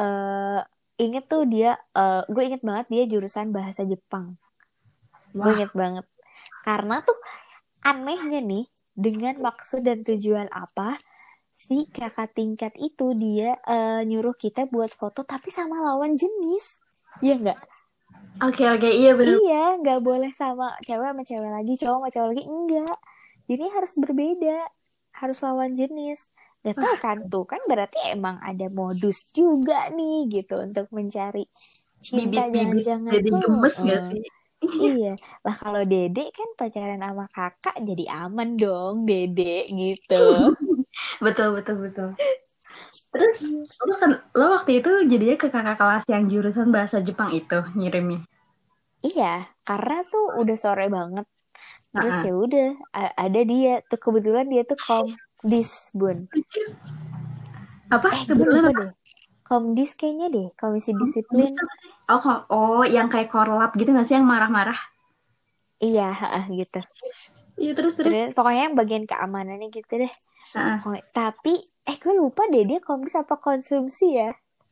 uh, 0.00 0.60
inget 0.96 1.24
tuh 1.28 1.44
dia 1.44 1.76
uh, 1.96 2.24
gue 2.28 2.42
inget 2.44 2.62
banget 2.64 2.86
dia 2.88 3.04
jurusan 3.04 3.52
bahasa 3.52 3.84
Jepang 3.84 4.40
gue 5.32 5.42
Wah, 5.42 5.54
inget 5.54 5.72
banget. 5.72 6.06
Karena 6.66 7.02
tuh 7.02 7.18
anehnya 7.86 8.40
nih 8.44 8.66
dengan 8.92 9.40
maksud 9.40 9.86
dan 9.86 10.04
tujuan 10.04 10.50
apa 10.52 11.00
si 11.56 11.88
kakak 11.92 12.32
tingkat 12.32 12.72
itu 12.80 13.12
dia 13.16 13.56
uh, 13.68 14.00
nyuruh 14.04 14.36
kita 14.36 14.64
buat 14.68 14.92
foto 14.92 15.24
tapi 15.24 15.52
sama 15.52 15.80
lawan 15.80 16.16
jenis. 16.16 16.80
Ya 17.20 17.36
enggak 17.36 17.60
oke 18.40 18.64
oke. 18.64 18.88
Iya 18.88 19.10
benar. 19.14 19.36
iya 19.44 19.64
nggak 19.80 20.00
boleh 20.00 20.32
sama 20.32 20.74
cewek 20.84 21.12
sama 21.12 21.22
cewek 21.22 21.50
lagi 21.52 21.74
cowok 21.76 21.96
sama 21.96 22.08
cowok 22.08 22.28
lagi 22.32 22.44
enggak 22.48 22.96
jadi 23.50 23.64
harus 23.74 23.92
berbeda 23.98 24.58
harus 25.20 25.38
lawan 25.44 25.72
jenis. 25.76 26.32
Gak 26.60 26.76
tau 26.76 26.96
kan 27.00 27.18
tuh 27.32 27.44
kan 27.48 27.60
berarti 27.64 27.98
emang 28.12 28.36
ada 28.44 28.68
modus 28.68 29.32
juga 29.32 29.88
nih 29.96 30.28
gitu 30.28 30.60
untuk 30.60 30.92
mencari 30.92 31.48
cinta. 32.04 32.48
Jangan-jangan 32.52 33.12
jadi 33.16 33.28
gemes 33.32 33.76
gak 33.80 34.02
sih? 34.12 34.22
Iya. 34.64 35.16
Lah 35.44 35.54
kalau 35.56 35.82
dede 35.86 36.20
kan 36.36 36.48
pacaran 36.58 37.00
sama 37.00 37.24
kakak 37.32 37.76
jadi 37.88 38.04
aman 38.24 38.48
dong 38.60 38.94
dede 39.08 39.66
gitu. 39.72 40.14
Betul 41.24 41.48
betul 41.56 41.76
betul. 41.86 42.08
Terus 43.12 43.38
lo 43.86 43.94
kan 44.02 44.10
lo 44.38 44.46
waktu 44.58 44.70
itu 44.82 44.90
jadinya 45.10 45.36
ke 45.40 45.48
kakak 45.54 45.76
kelas 45.80 46.04
yang 46.12 46.24
jurusan 46.30 46.68
bahasa 46.74 47.00
Jepang 47.00 47.30
itu 47.34 47.58
ngirimnya. 47.78 48.20
iya 49.06 49.24
karena 49.66 49.94
tuh 50.10 50.22
udah 50.40 50.56
sore 50.62 50.84
banget. 50.96 51.26
Terus 51.94 52.16
Nah, 52.16 52.24
ya 52.26 52.32
udah 52.44 52.66
ada 53.24 53.40
dia. 53.52 53.70
Tuh 53.90 53.98
kebetulan 54.04 54.46
dia 54.52 54.62
tuh 54.70 54.78
komdis 54.86 55.70
bun 55.98 56.18
apa? 57.90 58.06
Eh 58.14 58.22
kebetulan 58.28 58.64
apa? 58.70 58.82
deh 58.82 58.90
komdis 59.50 59.98
kayaknya 59.98 60.30
deh 60.30 60.48
komisi 60.54 60.94
disiplin 60.94 61.50
Oh, 62.06 62.22
oh, 62.48 62.82
yang 62.86 63.10
kayak 63.10 63.26
korlap 63.28 63.74
gitu 63.74 63.90
gak 63.90 64.06
sih 64.06 64.14
yang 64.14 64.26
marah-marah? 64.26 64.78
iya 65.78 66.14
gitu 66.46 66.78
Iya 67.58 67.72
terus 67.76 67.92
terus. 67.92 68.32
Pokoknya 68.32 68.70
yang 68.70 68.76
bagian 68.78 69.04
keamanannya 69.04 69.68
gitu 69.68 69.92
deh 69.98 70.12
Heeh. 70.54 70.76
Pokoknya- 70.80 71.06
tapi 71.10 71.54
eh 71.82 71.96
gue 71.96 72.14
lupa 72.14 72.46
deh 72.46 72.62
dia 72.62 72.78
komdis 72.78 73.18
apa 73.18 73.36
konsumsi 73.36 74.14
ya 74.14 74.30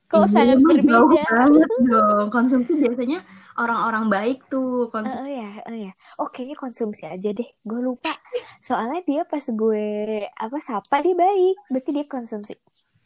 kok 0.08 0.24
Iya, 0.24 0.32
sangat 0.32 0.58
berbeda 0.64 1.04
banget 1.04 1.68
dong. 1.92 2.26
Konsumsi 2.32 2.72
biasanya 2.72 3.18
orang-orang 3.60 4.08
baik 4.08 4.38
tuh 4.48 4.88
Oh, 4.88 4.88
konsumsi. 4.88 5.20
oh 5.20 5.28
ya, 5.28 5.50
oh 5.68 5.76
ya. 5.76 5.92
Oh 6.16 6.28
kayaknya 6.32 6.56
konsumsi 6.56 7.04
aja 7.04 7.28
deh. 7.28 7.44
Gue 7.60 7.80
lupa. 7.84 8.16
Soalnya 8.64 9.04
dia 9.04 9.28
pas 9.28 9.44
gue 9.44 9.84
apa 10.32 10.58
sapa 10.64 11.04
dia 11.04 11.12
baik. 11.12 11.56
Berarti 11.68 11.90
dia 11.92 12.06
konsumsi. 12.08 12.56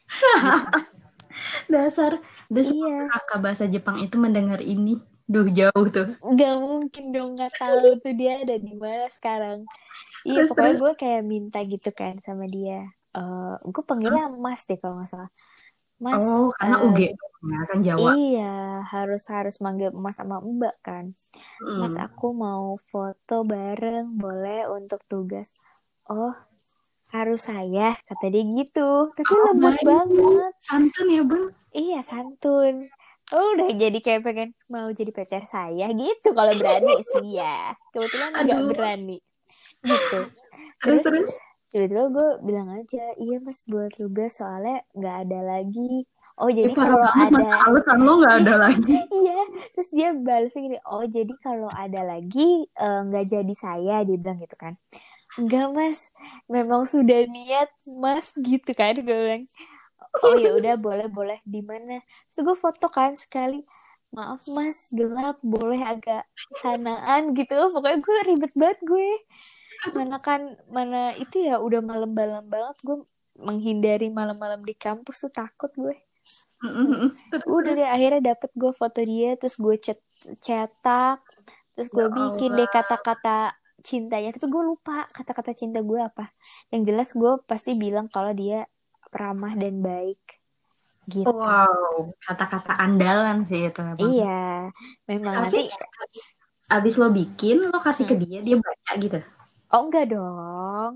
Dasar, 1.72 2.12
dasar 2.54 2.76
Iya. 2.78 3.08
kakak 3.10 3.38
bahasa 3.44 3.64
Jepang 3.74 3.96
itu 4.04 4.16
mendengar 4.24 4.60
ini. 4.62 4.90
Duh 5.32 5.46
jauh 5.58 5.86
tuh. 5.94 6.06
Gak 6.22 6.54
mungkin 6.62 7.04
dong 7.14 7.30
nggak 7.36 7.52
tahu 7.60 7.98
tuh 8.02 8.12
dia 8.20 8.30
ada 8.42 8.54
di 8.58 8.72
mana 8.78 9.06
sekarang. 9.10 9.58
Iya 10.28 10.40
pokoknya 10.48 10.74
gue 10.82 10.92
kayak 11.02 11.22
minta 11.32 11.58
gitu 11.72 11.88
kan 12.00 12.14
sama 12.26 12.44
dia. 12.46 12.78
Eh 13.16 13.52
gue 13.74 13.82
panggilnya 13.88 14.24
Mas 14.44 14.60
deh 14.68 14.78
kalau 14.82 14.94
nggak 15.00 15.10
salah. 15.12 15.30
Mas. 16.04 16.14
Oh, 16.18 16.50
karena 16.58 16.76
eh, 16.78 16.84
UG 16.86 16.98
ya, 17.50 17.58
kan 17.70 17.78
Jawa. 17.86 18.12
Iya, 18.12 18.42
harus 18.92 19.22
harus 19.34 19.54
manggil 19.64 19.90
Mas 20.04 20.16
sama 20.20 20.36
Mbak 20.42 20.74
kan. 20.86 21.04
Mas 21.80 21.94
Hmm. 21.96 22.04
aku 22.06 22.26
mau 22.44 22.64
foto 22.90 23.34
bareng, 23.52 24.06
boleh 24.22 24.68
untuk 24.76 25.00
tugas. 25.10 25.48
Oh, 26.10 26.32
harus 27.12 27.44
saya, 27.44 27.94
kata 28.08 28.26
dia 28.32 28.42
gitu. 28.42 29.12
Tapi 29.12 29.32
Oh, 29.36 29.52
lembut 29.52 29.76
baik. 29.76 29.84
banget. 29.84 30.52
Santun 30.64 31.06
ya, 31.12 31.22
Bun. 31.22 31.52
Iya, 31.70 32.00
santun. 32.00 32.88
Oh, 33.32 33.46
udah 33.56 33.68
jadi 33.72 33.98
kayak 34.00 34.24
pengen 34.26 34.50
mau 34.68 34.88
jadi 34.92 35.08
pacar 35.08 35.44
saya 35.44 35.88
gitu 35.92 36.32
kalau 36.32 36.52
berani 36.56 36.96
sih 37.12 37.36
ya. 37.36 37.72
Kebetulan 37.92 38.30
nggak 38.34 38.60
berani. 38.72 39.16
Gitu. 39.80 40.18
Terus, 40.82 41.06
tiba-tiba 41.72 42.02
gue 42.12 42.28
bilang 42.44 42.68
aja, 42.76 43.04
iya 43.16 43.36
mas 43.40 43.64
buat 43.64 43.92
tugas 43.94 44.36
soalnya 44.36 44.84
nggak 44.92 45.16
ada 45.28 45.38
lagi. 45.56 46.04
Oh 46.36 46.48
jadi 46.48 46.72
Eh, 46.72 46.74
parah 46.74 46.96
kalau 46.96 47.10
ada 47.28 47.46
alasan 47.68 47.98
lo 48.02 48.12
gak 48.24 48.34
ada 48.42 48.54
lagi. 48.56 48.88
Iya, 49.20 49.38
terus 49.76 49.88
dia 49.92 50.08
balasnya 50.16 50.60
gini, 50.64 50.78
oh 50.88 51.04
jadi 51.04 51.34
kalau 51.44 51.68
ada 51.68 52.00
lagi 52.02 52.66
eh, 52.66 53.00
nggak 53.04 53.24
jadi 53.28 53.54
saya, 53.54 53.96
dia 54.02 54.16
bilang 54.16 54.40
gitu 54.40 54.56
kan. 54.56 54.74
Enggak 55.40 55.66
mas, 55.72 55.98
memang 56.50 56.84
sudah 56.84 57.24
niat 57.24 57.70
mas 57.88 58.36
gitu 58.36 58.70
kan, 58.76 58.96
gue 58.98 59.04
bilang. 59.04 59.44
Oh 60.20 60.36
ya 60.36 60.52
udah 60.52 60.76
boleh 60.76 61.08
boleh 61.08 61.38
di 61.48 61.64
mana? 61.64 62.04
Terus 62.32 62.44
gue 62.44 62.56
foto 62.56 62.86
kan 62.92 63.16
sekali. 63.16 63.64
Maaf 64.12 64.44
mas, 64.52 64.92
gelap, 64.92 65.40
boleh 65.40 65.80
agak 65.80 66.28
sanaan 66.60 67.32
gitu. 67.32 67.56
Pokoknya 67.72 67.98
gue 68.04 68.18
ribet 68.28 68.52
banget 68.52 68.78
gue. 68.84 69.10
Mana 69.96 70.20
kan, 70.20 70.60
mana 70.68 71.16
itu 71.16 71.48
ya 71.48 71.56
udah 71.58 71.80
malam-malam 71.80 72.44
banget 72.46 72.76
gue 72.84 72.98
menghindari 73.40 74.12
malam-malam 74.12 74.60
di 74.62 74.76
kampus 74.76 75.26
tuh 75.28 75.32
takut 75.32 75.72
gue 75.72 75.96
udah 77.48 77.72
deh 77.74 77.88
akhirnya 77.88 78.34
dapet 78.34 78.50
gue 78.54 78.70
foto 78.70 79.00
dia 79.02 79.34
terus 79.34 79.58
gue 79.58 79.74
cet 79.82 79.98
cetak 80.46 81.18
terus 81.74 81.88
gue 81.90 82.06
Ya 82.06 82.12
bikin 82.12 82.54
deh 82.54 82.68
kata-kata 82.70 83.56
cintanya 83.88 84.28
tapi 84.34 84.46
gue 84.54 84.62
lupa 84.70 84.92
kata-kata 85.16 85.52
cinta 85.60 85.78
gue 85.90 86.00
apa 86.08 86.22
yang 86.72 86.82
jelas 86.88 87.08
gue 87.20 87.32
pasti 87.50 87.70
bilang 87.82 88.06
kalau 88.14 88.32
dia 88.40 88.56
ramah 89.18 89.52
dan 89.62 89.74
baik 89.86 90.18
gitu 91.14 91.30
Wow, 91.38 92.14
kata-kata 92.24 92.72
andalan 92.84 93.38
sih 93.48 93.60
itu. 93.68 93.80
emang. 93.90 94.02
iya 94.02 94.26
memang 95.10 95.34
Tapi 95.34 95.38
nanti 95.42 95.60
abis 96.76 96.94
lo 97.00 97.06
bikin, 97.18 97.56
lo 97.70 97.78
kasih 97.86 98.04
ke 98.10 98.14
Hmm. 98.14 98.22
dia, 98.22 98.38
dia 98.46 98.56
baca 98.66 98.92
gitu. 99.04 99.18
oh 99.74 99.80
enggak 99.84 100.04
dong 100.12 100.94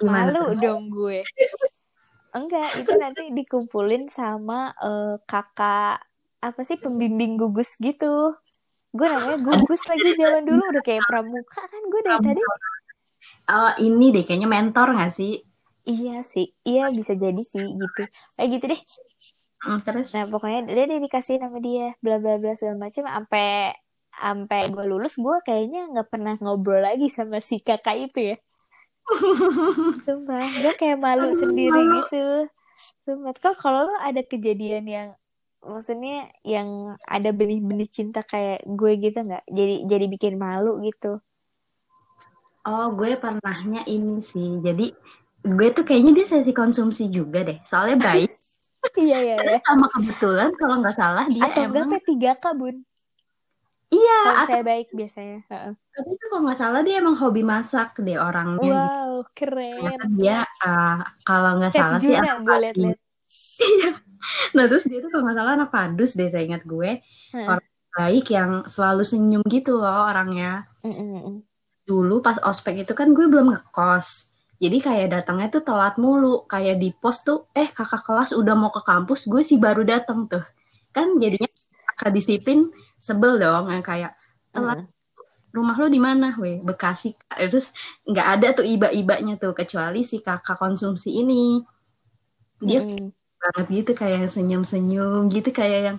Gimana 0.00 0.32
malu 0.32 0.44
dong 0.62 0.82
gue 0.96 1.18
enggak 2.36 2.68
itu 2.80 2.92
nanti 3.02 3.22
dikumpulin 3.38 4.02
sama 4.18 4.54
eh, 4.84 5.06
kakak 5.30 5.88
apa 6.46 6.60
sih 6.68 6.78
pembimbing 6.84 7.32
gugus 7.40 7.70
gitu 7.86 8.04
gue 8.96 9.06
namanya 9.06 9.38
gugus 9.44 9.82
lagi 9.84 10.08
zaman 10.16 10.42
dulu 10.48 10.62
udah 10.72 10.82
kayak 10.84 11.04
pramuka 11.04 11.60
kan 11.60 11.82
gue 11.92 12.00
dari 12.04 12.20
tadi. 12.24 12.42
Oh, 13.48 13.72
ini 13.80 14.12
deh 14.12 14.24
kayaknya 14.28 14.48
mentor 14.48 14.92
gak 14.92 15.12
sih? 15.16 15.40
iya 15.88 16.20
sih 16.20 16.46
iya 16.68 16.92
bisa 16.92 17.12
jadi 17.16 17.42
sih 17.52 17.64
gitu. 17.82 18.02
Kayak 18.36 18.48
gitu 18.54 18.64
deh. 18.72 18.80
Hmm, 19.58 19.80
terus? 19.82 20.14
nah 20.14 20.24
pokoknya 20.30 20.70
dia, 20.70 20.84
dia 20.86 20.98
dikasih 21.02 21.42
nama 21.42 21.58
dia 21.58 21.96
bla 22.04 22.16
bla 22.22 22.38
bla 22.38 22.54
segala 22.54 22.78
macam 22.86 23.04
sampai 23.10 23.74
sampai 24.14 24.60
gue 24.70 24.84
lulus 24.86 25.14
gue 25.18 25.36
kayaknya 25.46 25.90
nggak 25.90 26.08
pernah 26.12 26.34
ngobrol 26.38 26.82
lagi 26.82 27.08
sama 27.10 27.38
si 27.42 27.58
kakak 27.58 27.96
itu 28.10 28.34
ya. 28.34 28.36
Sumpah 30.04 30.46
gue 30.62 30.74
kayak 30.78 30.98
malu 31.00 31.32
sendiri 31.32 31.80
gitu. 32.04 32.26
Sumpah. 33.02 33.32
Kok 33.34 33.56
kalau 33.58 33.88
lo 33.88 33.94
ada 33.98 34.22
kejadian 34.22 34.84
yang 34.86 35.08
maksudnya 35.64 36.30
yang 36.46 36.94
ada 37.02 37.30
benih-benih 37.34 37.90
cinta 37.90 38.22
kayak 38.22 38.62
gue 38.66 38.92
gitu 38.98 39.18
nggak 39.22 39.44
jadi 39.50 39.74
jadi 39.86 40.06
bikin 40.06 40.34
malu 40.38 40.78
gitu 40.84 41.22
Oh, 42.68 42.92
gue 42.92 43.16
pernahnya 43.16 43.88
ini 43.88 44.20
sih. 44.20 44.60
Jadi, 44.60 44.92
gue 45.40 45.68
tuh 45.72 45.88
kayaknya 45.88 46.20
dia 46.20 46.26
sesi 46.28 46.52
konsumsi 46.52 47.08
juga 47.08 47.40
deh. 47.40 47.56
Soalnya 47.64 47.96
baik. 47.96 48.28
iya 48.98 49.18
iya 49.22 49.34
Terus 49.38 49.58
iya 49.58 49.60
sama 49.66 49.86
kebetulan 49.90 50.50
kalau 50.54 50.74
nggak 50.80 50.96
salah 50.96 51.24
dia 51.26 51.42
atau 51.44 51.62
enggak 51.66 51.84
emang 51.84 52.02
P3K 52.06 52.44
bun 52.54 52.76
iya 53.88 54.18
kalau 54.22 54.38
atau 54.38 54.48
saya 54.48 54.62
baik 54.64 54.88
biasanya 54.94 55.38
Heeh. 55.50 55.72
tapi 55.74 56.08
itu 56.14 56.24
kalau 56.30 56.42
nggak 56.46 56.60
salah 56.60 56.80
dia 56.84 56.94
emang 57.00 57.16
hobi 57.18 57.42
masak 57.42 57.90
deh 57.98 58.18
orangnya 58.18 58.62
gitu. 58.62 58.74
wow 58.74 59.12
keren 59.34 59.74
Ternyata 59.74 60.06
dia 60.14 60.38
uh, 60.62 60.98
kalau 61.26 61.50
nggak 61.58 61.72
salah 61.74 61.98
sih 61.98 62.14
Juna 62.14 62.20
anak 62.22 62.36
gue 62.38 62.46
padus. 62.46 62.62
liat-liat 62.62 62.98
Nah 64.56 64.64
terus 64.68 64.84
dia 64.88 64.98
tuh 65.00 65.10
kalau 65.12 65.24
nggak 65.26 65.36
salah 65.38 65.52
anak 65.58 65.70
padus 65.70 66.10
deh 66.18 66.28
saya 66.28 66.44
ingat 66.44 66.62
gue 66.64 67.00
Heeh. 67.34 67.46
orang 67.46 67.66
baik 67.98 68.26
yang 68.30 68.50
selalu 68.70 69.02
senyum 69.02 69.42
gitu 69.50 69.80
loh 69.80 70.06
orangnya. 70.06 70.68
Mm, 70.86 70.94
mm, 70.94 71.20
mm. 71.24 71.38
Dulu 71.88 72.20
pas 72.22 72.38
ospek 72.44 72.86
itu 72.86 72.92
kan 72.94 73.10
gue 73.16 73.26
belum 73.26 73.50
ngekos. 73.54 74.30
Jadi 74.58 74.78
kayak 74.82 75.06
datangnya 75.14 75.48
tuh 75.58 75.62
telat 75.66 75.94
mulu. 75.98 76.44
Kayak 76.46 76.78
di 76.82 76.90
pos 76.94 77.22
tuh, 77.22 77.46
eh 77.54 77.70
kakak 77.70 78.02
kelas 78.06 78.30
udah 78.34 78.54
mau 78.58 78.70
ke 78.74 78.82
kampus, 78.82 79.26
gue 79.30 79.42
sih 79.46 79.58
baru 79.58 79.82
datang 79.86 80.26
tuh. 80.26 80.42
Kan 80.94 81.16
jadinya 81.18 81.48
kakak 81.94 82.10
disiplin 82.14 82.70
sebel 82.98 83.38
dong 83.38 83.70
yang 83.70 83.82
kayak 83.82 84.14
telat 84.54 84.82
Mm. 84.84 84.90
rumah 85.54 85.76
lo 85.80 85.88
di 85.88 85.98
mana, 85.98 86.36
weh 86.38 86.60
Bekasi. 86.60 87.16
Terus 87.30 87.72
nggak 88.04 88.26
ada 88.36 88.46
tuh 88.62 88.66
iba-ibanya 88.68 89.40
tuh 89.40 89.56
kecuali 89.56 90.04
si 90.04 90.20
kakak 90.22 90.58
konsumsi 90.60 91.18
ini. 91.18 91.62
dia 92.58 92.82
mm 92.82 93.17
banget 93.52 93.66
gitu 93.82 93.92
kayak 93.96 94.28
senyum-senyum 94.28 95.28
gitu 95.32 95.50
kayak 95.50 95.80
yang 95.92 95.98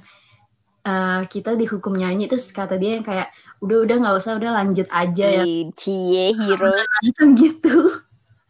uh, 0.85 1.21
kita 1.27 1.55
dihukum 1.55 1.97
nyanyi 1.97 2.29
terus 2.29 2.49
kata 2.51 2.77
dia 2.79 2.99
yang 2.99 3.05
kayak 3.05 3.33
udah 3.59 3.77
udah 3.83 3.95
nggak 3.99 4.15
usah 4.19 4.37
udah 4.37 4.51
lanjut 4.55 4.87
aja 4.89 5.25
ya. 5.41 5.43
Cie 5.75 6.35
hero. 6.35 6.71
Gitu. 7.41 7.75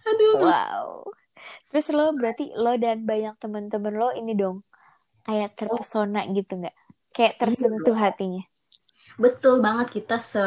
Aduh. 0.06 0.36
Wow. 0.41 0.88
Terus 1.70 1.94
lo 1.94 2.10
berarti 2.18 2.50
lo 2.58 2.74
dan 2.82 3.06
banyak 3.06 3.38
teman-teman 3.38 3.94
lo 3.94 4.10
ini 4.18 4.34
dong 4.34 4.65
kayak 5.22 5.53
terpesona 5.53 6.25
gitu 6.34 6.58
nggak? 6.58 6.75
Kayak 7.13 7.34
tersentuh 7.38 7.98
iya. 7.98 8.03
hatinya. 8.10 8.44
Betul 9.22 9.62
banget 9.62 9.94
kita 9.94 10.18
se 10.18 10.41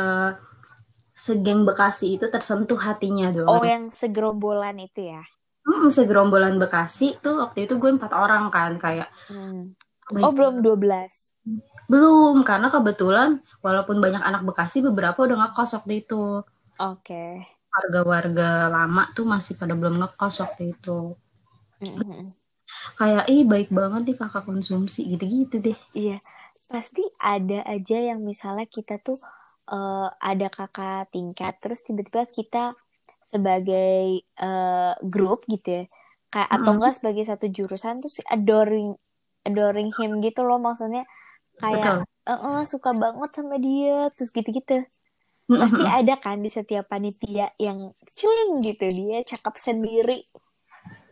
segeng 1.12 1.62
Bekasi 1.62 2.18
itu 2.18 2.26
tersentuh 2.26 2.80
hatinya 2.80 3.30
dong. 3.30 3.46
Oh, 3.46 3.62
yang 3.62 3.92
segerombolan 3.94 4.82
itu 4.82 5.12
ya? 5.12 5.22
Hmm, 5.62 5.88
segerombolan 5.90 6.58
Bekasi 6.58 7.18
tuh 7.22 7.38
waktu 7.38 7.70
itu 7.70 7.78
gue 7.78 7.90
empat 7.94 8.10
orang 8.10 8.50
kan 8.50 8.74
kayak. 8.82 9.08
Hmm. 9.30 9.78
Oh, 10.12 10.34
belum 10.34 10.60
dua 10.60 10.76
belas 10.76 11.32
Belum, 11.86 12.42
karena 12.42 12.68
kebetulan 12.68 13.42
walaupun 13.62 14.02
banyak 14.02 14.22
anak 14.22 14.42
Bekasi 14.46 14.82
beberapa 14.82 15.22
udah 15.22 15.36
ngekos 15.46 15.78
waktu 15.78 16.02
itu. 16.02 16.42
Oke. 16.78 17.06
Okay. 17.06 17.32
Warga-warga 17.72 18.68
lama 18.68 19.08
tuh 19.16 19.24
masih 19.24 19.56
pada 19.56 19.72
belum 19.78 20.02
ngekos 20.02 20.42
waktu 20.42 20.76
itu. 20.76 21.16
Mm-hmm. 21.82 22.22
Kayak 22.96 23.24
ih 23.28 23.42
baik 23.44 23.68
banget 23.70 24.02
nih 24.12 24.16
kakak 24.18 24.44
konsumsi 24.46 25.04
gitu-gitu 25.10 25.56
deh. 25.60 25.78
Iya. 25.92 26.18
Pasti 26.70 27.04
ada 27.20 27.60
aja 27.68 27.98
yang 28.00 28.24
misalnya 28.24 28.64
kita 28.64 28.96
tuh 29.02 29.20
uh, 29.68 30.08
ada 30.16 30.48
kakak 30.48 31.12
tingkat 31.12 31.54
terus 31.60 31.84
tiba-tiba 31.84 32.24
kita 32.30 32.72
sebagai 33.32 34.20
uh, 34.36 34.92
grup 35.00 35.48
gitu 35.48 35.82
ya. 35.82 35.84
Kayak 36.28 36.48
mm 36.48 36.52
-hmm. 36.52 36.56
atau 36.60 36.72
enggak 36.76 36.94
sebagai 37.00 37.24
satu 37.24 37.46
jurusan 37.48 38.04
terus 38.04 38.20
adoring 38.28 38.92
adoring 39.42 39.90
him 39.96 40.22
gitu 40.22 40.46
loh 40.46 40.60
maksudnya 40.60 41.02
kayak 41.58 42.06
uh, 42.28 42.32
uh, 42.32 42.60
suka 42.62 42.94
banget 42.94 43.30
sama 43.32 43.56
dia 43.56 44.12
terus 44.14 44.30
gitu-gitu. 44.30 44.84
Pasti 45.52 45.84
ada 45.84 46.14
kan 46.16 46.40
di 46.40 46.48
setiap 46.48 46.88
panitia 46.88 47.52
yang 47.60 47.92
celing 48.12 48.62
gitu 48.64 48.86
dia 48.88 49.24
cakep 49.26 49.54
sendiri. 49.56 50.20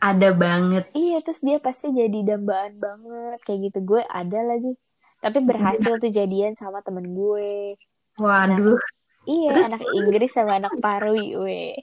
Ada 0.00 0.32
banget. 0.32 0.88
Iya 0.96 1.20
terus 1.20 1.44
dia 1.44 1.60
pasti 1.60 1.92
jadi 1.92 2.36
dambaan 2.36 2.80
banget 2.80 3.38
kayak 3.44 3.58
gitu. 3.68 3.78
Gue 3.84 4.02
ada 4.08 4.40
lagi. 4.40 4.72
Tapi 5.20 5.38
berhasil 5.44 6.00
tuh 6.00 6.08
jadian 6.08 6.56
sama 6.56 6.80
temen 6.80 7.12
gue. 7.12 7.76
Waduh. 8.16 8.80
iya, 9.28 9.52
Terus, 9.52 9.66
anak 9.68 9.82
Inggris 9.92 10.32
sama 10.32 10.56
anak 10.56 10.72
Parwi, 10.80 11.36
we. 11.36 11.76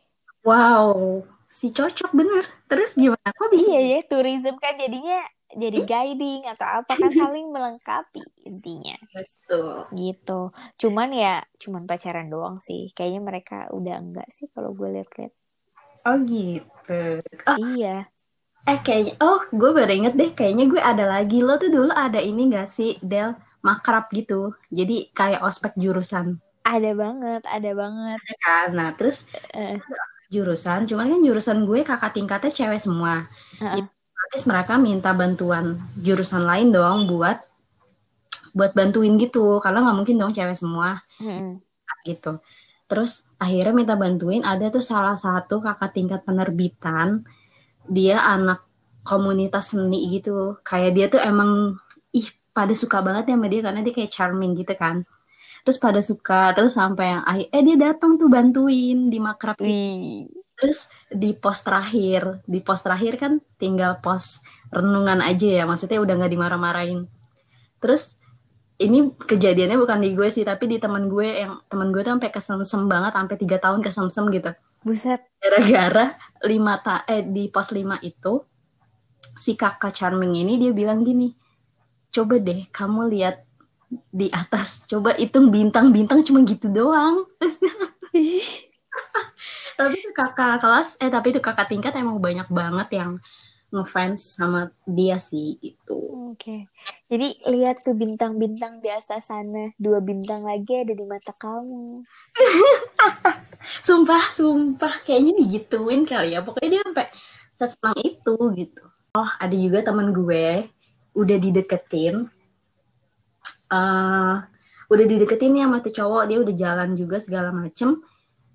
Wow, 0.46 1.24
si 1.48 1.72
cocok 1.74 2.12
bener. 2.14 2.46
Terus 2.68 2.94
gimana? 2.94 3.30
Kok 3.34 3.50
bisa? 3.54 3.66
Iya 3.70 3.82
ya, 3.82 4.00
tourism 4.06 4.56
kan 4.62 4.76
jadinya 4.78 5.22
jadi 5.56 5.80
guiding 5.88 6.44
atau 6.52 6.68
apa 6.68 6.92
kan 6.94 7.12
saling 7.20 7.50
melengkapi 7.50 8.22
intinya. 8.44 8.98
Betul. 9.14 9.88
Gitu. 9.96 10.42
Cuman 10.82 11.10
ya, 11.16 11.42
cuman 11.58 11.88
pacaran 11.88 12.28
doang 12.28 12.60
sih. 12.60 12.92
Kayaknya 12.94 13.22
mereka 13.24 13.58
udah 13.72 13.96
enggak 13.98 14.28
sih 14.30 14.52
kalau 14.52 14.76
gue 14.76 14.88
lihat-lihat. 15.00 15.34
Oh 16.08 16.18
gitu. 16.24 17.24
Oh, 17.48 17.58
iya. 17.76 18.08
Eh 18.68 18.80
kayaknya, 18.84 19.16
oh 19.24 19.44
gue 19.52 19.72
baru 19.72 19.92
inget 19.96 20.14
deh, 20.20 20.32
kayaknya 20.36 20.68
gue 20.68 20.82
ada 20.84 21.08
lagi. 21.08 21.40
Lo 21.40 21.56
tuh 21.56 21.72
dulu 21.72 21.92
ada 21.92 22.20
ini 22.20 22.52
gak 22.52 22.68
sih, 22.68 23.00
Del? 23.00 23.36
makrab 23.68 24.08
gitu. 24.14 24.54
Jadi 24.72 25.12
kayak 25.12 25.44
ospek 25.44 25.74
jurusan. 25.76 26.40
Ada 26.68 26.92
banget, 26.96 27.42
ada 27.48 27.72
banget. 27.76 28.20
Kan, 28.44 28.68
nah 28.76 28.90
terus 28.96 29.24
uh. 29.56 29.80
Jurusan, 30.28 30.88
cuman 30.88 31.08
kan 31.12 31.22
jurusan 31.24 31.64
gue 31.64 31.80
kakak 31.88 32.16
tingkatnya 32.16 32.52
cewek 32.52 32.82
semua. 32.84 33.28
Uh 33.60 33.80
-uh. 33.80 33.86
Terus 34.28 34.44
mereka 34.44 34.76
minta 34.76 35.16
bantuan 35.16 35.80
jurusan 35.96 36.44
lain 36.44 36.76
dong 36.76 37.08
buat 37.08 37.40
buat 38.52 38.72
bantuin 38.76 39.16
gitu, 39.22 39.64
karena 39.64 39.88
nggak 39.88 39.98
mungkin 39.98 40.16
dong 40.20 40.34
cewek 40.36 40.58
semua. 40.58 41.00
Uh 41.22 41.58
Gitu. 42.04 42.40
Terus 42.88 43.28
akhirnya 43.36 43.76
minta 43.76 43.96
bantuin, 44.00 44.44
ada 44.44 44.72
tuh 44.72 44.84
salah 44.84 45.20
satu 45.20 45.60
kakak 45.60 45.92
tingkat 45.92 46.24
penerbitan, 46.24 47.28
dia 47.88 48.20
anak 48.20 48.64
komunitas 49.04 49.76
seni 49.76 50.12
gitu. 50.12 50.60
Kayak 50.64 50.92
dia 50.96 51.06
tuh 51.12 51.22
emang 51.24 51.80
ih 52.16 52.28
pada 52.56 52.72
suka 52.76 53.04
banget 53.04 53.32
ya 53.32 53.36
sama 53.36 53.48
dia 53.52 53.62
karena 53.64 53.80
dia 53.84 53.94
kayak 53.94 54.12
charming 54.12 54.56
gitu 54.56 54.74
kan 54.74 55.06
terus 55.68 55.84
pada 55.84 56.00
suka 56.00 56.56
terus 56.56 56.80
sampai 56.80 57.12
yang 57.12 57.24
akhir 57.28 57.48
eh 57.52 57.64
dia 57.68 57.78
datang 57.92 58.16
tuh 58.16 58.32
bantuin 58.32 59.12
di 59.12 59.20
makrab 59.20 59.60
ini. 59.60 60.24
Terus 60.56 60.88
di 61.12 61.36
pos 61.36 61.60
terakhir 61.60 62.40
di 62.48 62.64
pos 62.64 62.80
terakhir 62.80 63.20
kan 63.20 63.44
tinggal 63.60 64.00
pos 64.00 64.40
renungan 64.72 65.20
aja 65.20 65.60
ya 65.60 65.64
maksudnya 65.68 66.00
udah 66.00 66.24
nggak 66.24 66.32
dimarah-marahin. 66.32 67.12
Terus 67.84 68.16
ini 68.80 69.12
kejadiannya 69.12 69.76
bukan 69.76 70.00
di 70.08 70.16
gue 70.16 70.32
sih 70.32 70.48
tapi 70.48 70.72
di 70.72 70.80
teman 70.80 71.12
gue 71.12 71.28
yang 71.28 71.60
teman 71.68 71.92
gue 71.92 72.00
tuh 72.00 72.16
sampai 72.16 72.32
kesemsem 72.32 72.88
banget 72.88 73.12
sampai 73.12 73.36
tiga 73.36 73.58
tahun 73.60 73.84
kesemsem 73.84 74.24
gitu. 74.32 74.56
Buset. 74.88 75.20
Gara-gara 75.44 76.16
lima 76.48 76.80
ta 76.80 77.04
eh 77.12 77.28
di 77.28 77.52
pos 77.52 77.76
lima 77.76 78.00
itu 78.00 78.40
si 79.36 79.60
kakak 79.60 79.92
charming 79.92 80.40
ini 80.40 80.64
dia 80.64 80.72
bilang 80.72 81.04
gini 81.04 81.36
coba 82.16 82.40
deh 82.40 82.72
kamu 82.72 83.12
lihat 83.12 83.44
di 84.12 84.28
atas. 84.32 84.84
Coba 84.88 85.16
hitung 85.16 85.52
bintang-bintang 85.52 86.24
cuma 86.28 86.44
gitu 86.44 86.68
doang. 86.68 87.24
Tapi 89.78 89.94
itu 89.94 90.10
kakak 90.10 90.58
kelas 90.58 90.98
eh 90.98 91.14
tapi 91.14 91.30
itu 91.30 91.38
kakak 91.38 91.70
tingkat 91.70 91.94
emang 91.94 92.18
banyak 92.18 92.50
banget 92.50 92.98
yang 92.98 93.12
ngefans 93.70 94.40
sama 94.40 94.74
dia 94.90 95.22
sih 95.22 95.60
itu 95.62 96.08
oke. 96.34 96.40
Okay. 96.40 96.66
jadi 97.12 97.28
lihat 97.52 97.84
tuh 97.84 97.94
bintang-bintang 97.94 98.80
di 98.82 98.90
atas 98.90 99.30
sana. 99.30 99.74
Dua 99.78 100.02
bintang 100.02 100.44
lagi 100.44 100.82
ada 100.82 100.94
di 100.94 101.06
mata 101.06 101.34
kamu. 101.36 102.04
Sumpah 103.88 104.34
sumpah. 104.34 105.04
Kayaknya 105.04 105.34
digituin 105.46 106.08
kali 106.08 106.34
ya. 106.34 106.42
Pokoknya 106.42 106.80
dia 106.80 106.82
sampai 106.88 107.08
sesenang 107.58 107.98
itu 108.02 108.36
gitu. 108.56 108.84
Oh 109.14 109.30
ada 109.38 109.56
juga 109.56 109.84
teman 109.84 110.16
gue. 110.16 110.72
Udah 111.18 111.38
dideketin 111.42 112.30
uh, 113.72 114.36
udah 114.88 115.06
dideketin 115.06 115.60
ya 115.60 115.68
sama 115.68 115.84
tuh 115.84 115.94
cowok 115.94 116.24
dia 116.32 116.38
udah 116.40 116.56
jalan 116.56 116.90
juga 116.96 117.18
segala 117.20 117.50
macem. 117.52 118.00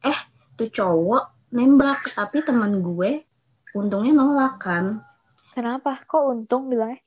Eh 0.00 0.18
tuh 0.56 0.68
cowok 0.72 1.52
nembak 1.52 2.08
tapi 2.16 2.40
teman 2.40 2.80
gue 2.80 3.24
untungnya 3.76 4.12
nolak 4.16 4.60
kan. 4.60 5.04
Kenapa? 5.52 6.00
Kok 6.08 6.24
untung 6.32 6.72
bilangnya? 6.72 7.00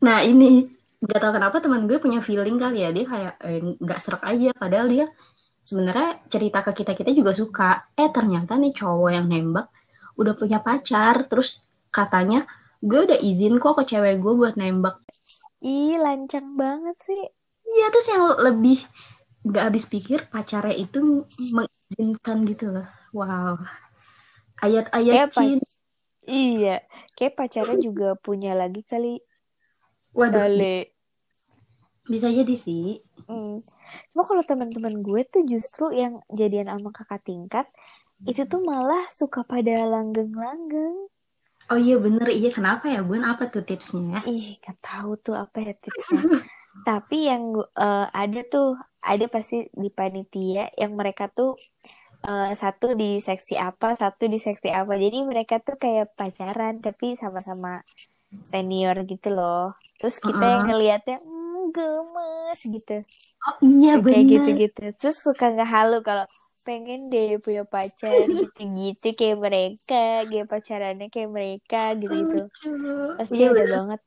Nah 0.00 0.24
ini 0.24 0.64
nggak 1.04 1.20
tahu 1.20 1.32
kenapa 1.36 1.56
teman 1.60 1.84
gue 1.84 2.00
punya 2.00 2.24
feeling 2.24 2.56
kali 2.56 2.80
ya 2.80 2.90
dia 2.96 3.04
kayak 3.04 3.34
eh, 3.44 3.60
nggak 3.60 4.00
serak 4.00 4.24
aja 4.24 4.56
padahal 4.56 4.88
dia 4.88 5.06
sebenarnya 5.60 6.24
cerita 6.32 6.64
ke 6.64 6.72
kita 6.72 6.92
kita 6.96 7.10
juga 7.12 7.36
suka. 7.36 7.92
Eh 7.92 8.08
ternyata 8.08 8.56
nih 8.56 8.72
cowok 8.72 9.10
yang 9.12 9.28
nembak 9.28 9.68
udah 10.16 10.34
punya 10.38 10.62
pacar 10.64 11.26
terus 11.28 11.60
katanya 11.92 12.48
gue 12.80 13.00
udah 13.04 13.18
izin 13.20 13.60
kok 13.60 13.76
ke 13.80 13.96
cewek 13.96 14.20
gue 14.20 14.32
buat 14.32 14.54
nembak 14.56 15.03
ih 15.64 15.96
lancang 15.96 16.54
banget 16.60 16.96
sih. 17.00 17.22
Iya 17.64 17.86
terus 17.88 18.06
yang 18.12 18.24
lebih 18.36 18.78
nggak 19.44 19.64
habis 19.72 19.84
pikir 19.88 20.28
pacarnya 20.28 20.76
itu 20.76 21.24
mengizinkan 21.56 22.44
gitu 22.44 22.68
loh. 22.68 22.88
Wow. 23.16 23.56
Ayat-ayat 24.60 25.32
cinta. 25.32 25.64
Iya 26.24 26.84
kayak 27.16 27.36
pacarnya 27.40 27.76
juga 27.80 28.16
punya 28.20 28.52
lagi 28.52 28.84
kali. 28.84 29.20
Waduh. 30.12 30.44
Kali. 30.44 30.92
bisa 32.04 32.28
jadi 32.28 32.52
sih. 32.52 33.00
Hmm. 33.24 33.64
cuma 34.12 34.22
kalau 34.28 34.44
teman-teman 34.44 35.00
gue 35.00 35.24
tuh 35.24 35.48
justru 35.48 35.88
yang 35.96 36.20
jadian 36.28 36.68
sama 36.68 36.92
kakak 36.92 37.24
tingkat 37.24 37.64
itu 38.28 38.44
tuh 38.44 38.60
malah 38.60 39.00
suka 39.08 39.40
pada 39.48 39.88
langgeng-langgeng 39.88 41.08
Oh 41.72 41.80
iya 41.80 41.96
bener, 41.96 42.28
iya 42.28 42.52
kenapa 42.52 42.92
ya 42.92 43.00
Bun? 43.00 43.24
Apa 43.24 43.48
tuh 43.48 43.64
tipsnya? 43.64 44.20
Ih, 44.28 44.60
gak 44.60 44.78
tahu 44.84 45.16
tuh 45.16 45.32
apa 45.32 45.64
ya 45.64 45.72
tipsnya. 45.72 46.20
Tapi 46.88 47.18
yang 47.30 47.56
uh, 47.56 48.06
ada 48.12 48.40
tuh, 48.44 48.76
ada 49.00 49.24
pasti 49.32 49.64
di 49.72 49.88
panitia 49.88 50.68
yang 50.76 50.92
mereka 50.92 51.32
tuh 51.32 51.56
uh, 52.28 52.50
satu 52.52 52.92
di 52.92 53.16
seksi 53.16 53.56
apa, 53.56 53.96
satu 53.96 54.28
di 54.28 54.36
seksi 54.36 54.68
apa. 54.68 54.92
Jadi 54.98 55.18
mereka 55.24 55.62
tuh 55.64 55.80
kayak 55.80 56.12
pacaran 56.12 56.84
tapi 56.84 57.16
sama-sama 57.16 57.80
senior 58.50 59.00
gitu 59.08 59.32
loh. 59.32 59.72
Terus 59.96 60.20
kita 60.20 60.36
uh 60.36 60.44
-uh. 60.44 60.52
yang 60.52 60.64
ngeliatnya, 60.68 61.16
mm, 61.22 61.62
gemes 61.72 62.60
gitu. 62.60 62.96
Oh 63.44 63.56
iya 63.64 63.96
bener. 63.96 64.20
Kayak 64.20 64.26
gitu-gitu. 64.28 64.82
Terus 65.00 65.16
suka 65.16 65.48
nggak 65.48 65.70
halu 65.70 65.98
kalau 66.04 66.28
pengen 66.64 67.12
deh 67.12 67.38
punya 67.38 67.68
pacar 67.68 68.24
gitu-gitu 68.24 69.12
kayak 69.12 69.38
mereka 69.38 70.24
kayak 70.24 70.48
pacarannya 70.48 71.08
kayak 71.12 71.30
mereka 71.30 71.92
gitu-gitu. 72.00 72.48
Pasti 73.20 73.36
iya, 73.36 73.52
ada 73.52 73.64
banget. 73.68 74.00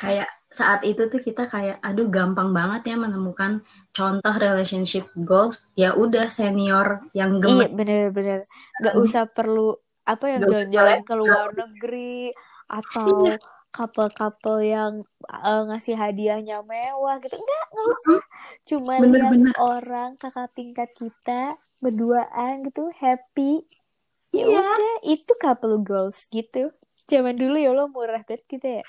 Kayak 0.00 0.28
saat 0.50 0.80
itu 0.82 1.06
tuh 1.06 1.20
kita 1.22 1.46
kayak 1.46 1.78
aduh 1.84 2.08
gampang 2.08 2.50
banget 2.50 2.92
ya 2.92 2.96
menemukan 2.96 3.60
contoh 3.96 4.34
relationship 4.36 5.08
goals. 5.24 5.68
Ya 5.76 5.96
udah 5.96 6.28
senior 6.28 7.04
yang 7.16 7.40
gemes. 7.40 7.64
iya 7.64 7.66
bener-bener 7.72 8.40
nggak 8.80 8.96
usah 8.98 9.24
perlu 9.28 9.76
apa 10.08 10.24
yang 10.26 10.40
jalan-jalan 10.48 11.00
ke 11.06 11.14
luar 11.14 11.48
negeri 11.54 12.34
atau 12.66 13.30
iya. 13.30 13.36
couple-couple 13.70 14.58
yang 14.64 14.92
uh, 15.30 15.62
ngasih 15.70 15.94
hadiahnya 15.94 16.64
mewah 16.66 17.22
gitu. 17.22 17.36
Enggak 17.38 17.64
nggak 17.70 17.86
usah. 17.86 18.22
Cuma 18.66 18.92
lihat 18.98 19.54
orang 19.60 20.10
kakak 20.18 20.50
tingkat 20.56 20.90
kita 20.98 21.54
berduaan 21.80 22.62
gitu 22.68 22.92
happy. 22.94 23.64
Ya 24.30 24.46
iya. 24.46 24.62
udah 24.62 24.96
itu 25.10 25.32
couple 25.42 25.82
goals 25.82 26.28
gitu. 26.30 26.70
Zaman 27.10 27.34
dulu 27.34 27.58
ya 27.58 27.74
lo 27.74 27.90
murah 27.90 28.22
banget 28.22 28.46
gitu 28.46 28.66
ya. 28.78 28.84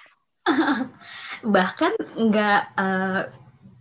Bahkan 1.55 1.93
nggak 2.29 2.61
uh, 2.77 3.21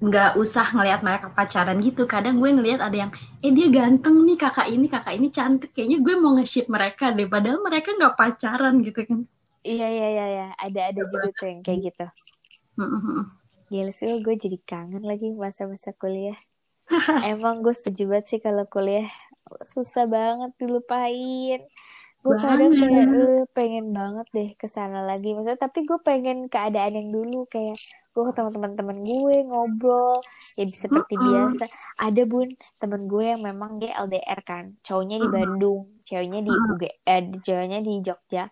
nggak 0.01 0.31
usah 0.41 0.73
ngelihat 0.73 1.05
mereka 1.05 1.29
pacaran 1.29 1.77
gitu. 1.85 2.09
Kadang 2.09 2.41
gue 2.41 2.49
ngelihat 2.49 2.81
ada 2.81 2.97
yang 2.97 3.13
eh 3.45 3.53
dia 3.53 3.69
ganteng 3.69 4.25
nih 4.25 4.41
kakak 4.41 4.73
ini 4.73 4.87
kakak 4.89 5.15
ini 5.21 5.29
cantik. 5.29 5.77
Kayaknya 5.77 5.99
gue 6.01 6.15
mau 6.17 6.33
nge-ship 6.41 6.67
mereka 6.73 7.13
deh 7.13 7.29
padahal 7.29 7.61
mereka 7.61 7.93
nggak 7.93 8.17
pacaran 8.17 8.81
gitu 8.81 9.05
kan. 9.05 9.21
Iya 9.61 9.87
iya 9.93 10.09
iya 10.09 10.27
ya. 10.33 10.47
ada 10.57 10.81
ada 10.89 11.01
juga 11.05 11.29
tuh 11.37 11.47
yang 11.53 11.61
kayak 11.61 11.81
gitu. 11.93 12.07
Gila 13.71 13.93
sih 13.93 14.09
gue 14.25 14.35
jadi 14.41 14.59
kangen 14.65 15.05
lagi 15.05 15.37
masa-masa 15.37 15.93
kuliah 15.93 16.41
emang 17.33 17.63
gue 17.63 17.75
setuju 17.75 18.11
banget 18.11 18.27
sih 18.27 18.41
kalau 18.43 18.67
kuliah 18.67 19.07
susah 19.67 20.07
banget 20.11 20.51
dilupain. 20.59 21.61
Gue 22.21 22.37
kadang 22.37 22.77
kayak 22.77 23.07
uh, 23.17 23.45
pengen 23.57 23.97
banget 23.97 24.27
deh 24.37 24.51
ke 24.59 24.69
sana 24.69 25.07
lagi. 25.09 25.33
Maksudnya 25.33 25.57
tapi 25.57 25.89
gue 25.89 25.99
pengen 26.05 26.53
keadaan 26.53 27.01
yang 27.01 27.09
dulu 27.09 27.49
kayak 27.49 27.81
gue 28.11 28.23
ketemu 28.27 28.51
teman-teman 28.51 28.99
gue 29.07 29.37
ngobrol 29.47 30.19
jadi 30.59 30.73
seperti 30.75 31.15
uh 31.17 31.21
-uh. 31.23 31.27
biasa. 31.49 31.65
Ada 32.05 32.23
bun 32.29 32.53
temen 32.77 33.09
gue 33.09 33.25
yang 33.25 33.41
memang 33.41 33.81
dia 33.81 33.97
LDR 33.97 34.41
kan 34.45 34.77
cowoknya 34.85 35.17
di 35.23 35.29
Bandung 35.31 36.01
ceweknya 36.11 36.41
di 36.43 36.51
UG 36.51 36.83
eh 37.07 37.23
ceweknya 37.47 37.79
di 37.87 38.03
Jogja 38.03 38.51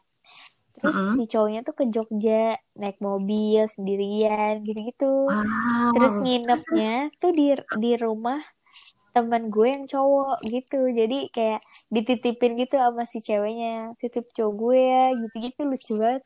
terus 0.78 0.96
uh 0.96 1.02
-huh. 1.12 1.14
si 1.18 1.24
cowoknya 1.28 1.60
tuh 1.66 1.74
ke 1.76 1.84
Jogja 1.90 2.56
naik 2.78 2.98
mobil 3.02 3.66
sendirian 3.68 4.62
gitu-gitu. 4.62 5.28
Wow. 5.28 5.92
terus 5.94 6.14
nginepnya 6.22 7.12
tuh 7.18 7.30
di 7.34 7.54
di 7.78 7.92
rumah 7.98 8.40
teman 9.18 9.50
gue 9.50 9.68
yang 9.68 9.84
cowok 9.88 10.38
gitu. 10.46 10.80
Jadi 10.94 11.18
kayak 11.34 11.60
dititipin 11.90 12.54
gitu 12.54 12.78
sama 12.78 13.02
si 13.02 13.18
ceweknya 13.18 13.98
titip 13.98 14.30
cowok 14.30 14.54
gue 14.54 14.78
ya 14.78 15.04
gitu-gitu. 15.18 15.60
Lucu 15.66 15.92
banget. 15.98 16.24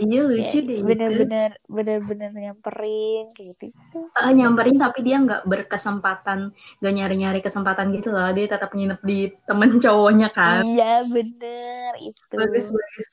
Iya 0.00 0.20
lucu 0.24 0.58
ya, 0.58 0.66
deh 0.66 0.80
bener-bener 0.82 1.50
gitu. 1.54 1.68
bener-bener 1.68 2.30
nyamperin 2.32 3.28
kayak 3.36 3.54
gitu. 3.54 3.68
Uh, 4.16 4.32
nyamperin 4.34 4.80
tapi 4.80 5.04
dia 5.04 5.20
nggak 5.20 5.46
berkesempatan 5.46 6.50
nggak 6.80 6.94
nyari-nyari 6.96 7.40
kesempatan 7.44 7.94
gitu 7.94 8.10
loh. 8.10 8.32
Dia 8.34 8.50
tetap 8.50 8.72
nginep 8.72 9.00
di 9.04 9.30
temen 9.46 9.78
cowoknya 9.78 10.32
kan. 10.34 10.66
Iya 10.66 11.06
bener 11.06 11.92
itu. 12.02 12.34
Bagus 12.34 12.72
bagus 12.72 13.08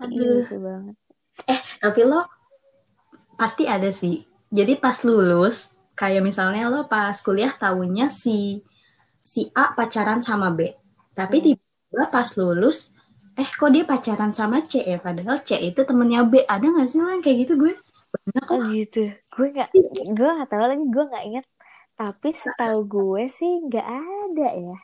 Aduh. 0.00 0.40
lucu 0.40 0.56
banget. 0.60 0.96
Eh 1.46 1.60
tapi 1.82 2.00
lo 2.06 2.24
pasti 3.36 3.68
ada 3.68 3.88
sih. 3.92 4.24
Jadi 4.50 4.78
pas 4.78 4.96
lulus 5.02 5.70
kayak 5.98 6.22
misalnya 6.22 6.70
lo 6.70 6.86
pas 6.86 7.16
kuliah 7.20 7.52
tahunya 7.56 8.08
si 8.08 8.62
si 9.20 9.50
A 9.52 9.74
pacaran 9.74 10.22
sama 10.22 10.54
B. 10.54 10.72
Tapi 11.12 11.36
hmm. 11.40 11.44
tiba-tiba 11.44 12.04
pas 12.12 12.28
lulus 12.38 12.94
eh 13.36 13.48
kok 13.52 13.68
dia 13.68 13.84
pacaran 13.84 14.32
sama 14.32 14.64
C 14.64 14.80
ya? 14.80 14.96
Padahal 15.02 15.42
C 15.44 15.58
itu 15.60 15.80
temennya 15.84 16.24
B. 16.24 16.46
Ada 16.46 16.66
gak 16.72 16.88
sih 16.88 17.00
lah 17.02 17.20
kayak 17.20 17.38
gitu 17.44 17.52
gue? 17.60 17.72
Banyak 18.32 18.46
oh, 18.48 18.60
gitu. 18.72 19.02
Gue 19.34 19.46
nggak 19.52 19.70
gue 20.16 20.30
nggak 20.40 20.48
tahu 20.48 20.64
lagi 20.64 20.84
gue 20.88 21.04
nggak 21.04 21.24
inget 21.26 21.46
tapi 21.96 22.28
setahu 22.36 22.84
gue 22.84 23.24
sih 23.32 23.64
nggak 23.66 23.86
ada 23.88 24.48
ya. 24.52 24.78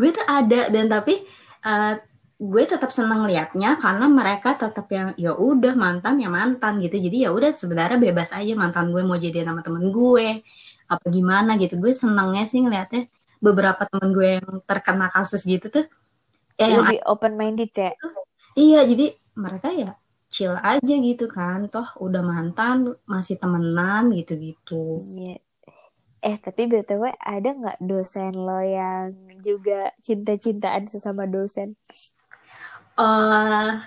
Gue 0.00 0.10
tuh 0.16 0.24
ada 0.24 0.72
dan 0.72 0.88
tapi 0.88 1.24
uh, 1.64 2.00
gue 2.38 2.62
tetap 2.70 2.94
seneng 2.94 3.26
liatnya 3.26 3.82
karena 3.82 4.06
mereka 4.06 4.54
tetap 4.54 4.86
yang 4.94 5.10
ya 5.18 5.34
udah 5.34 5.74
mantan 5.74 6.22
ya 6.22 6.30
mantan 6.30 6.78
gitu. 6.78 6.94
Jadi 6.94 7.26
ya 7.26 7.34
udah 7.34 7.50
sebenarnya 7.58 7.98
bebas 7.98 8.30
aja 8.30 8.54
mantan 8.54 8.94
gue 8.94 9.02
mau 9.02 9.18
jadi 9.18 9.42
nama 9.42 9.58
temen 9.58 9.90
gue 9.90 10.46
apa 10.86 11.04
gimana 11.10 11.58
gitu. 11.58 11.74
Gue 11.82 11.90
senengnya 11.90 12.46
sih 12.46 12.62
ngeliatnya 12.62 13.10
beberapa 13.42 13.82
temen 13.90 14.14
gue 14.14 14.38
yang 14.38 14.48
terkena 14.62 15.10
kasus 15.10 15.42
gitu 15.42 15.66
tuh 15.66 15.84
ya 16.54 16.78
lebih 16.78 17.02
yang 17.02 17.10
open 17.10 17.34
minded 17.34 17.74
ya? 17.74 17.90
Iya 18.54 18.86
jadi 18.86 19.06
mereka 19.34 19.68
ya 19.74 19.98
chill 20.30 20.54
aja 20.54 20.94
gitu 20.94 21.26
kan. 21.26 21.66
Toh 21.66 21.90
udah 21.98 22.22
mantan 22.22 22.94
masih 23.02 23.34
temenan 23.34 24.14
gitu 24.14 24.38
gitu 24.38 25.02
iya. 25.02 25.42
Eh 26.18 26.34
tapi 26.38 26.66
btw 26.66 27.14
ada 27.14 27.50
nggak 27.54 27.78
dosen 27.78 28.34
lo 28.34 28.58
yang 28.58 29.14
juga 29.38 29.94
cinta-cintaan 30.02 30.90
sesama 30.90 31.30
dosen? 31.30 31.78
Uh, 32.98 33.78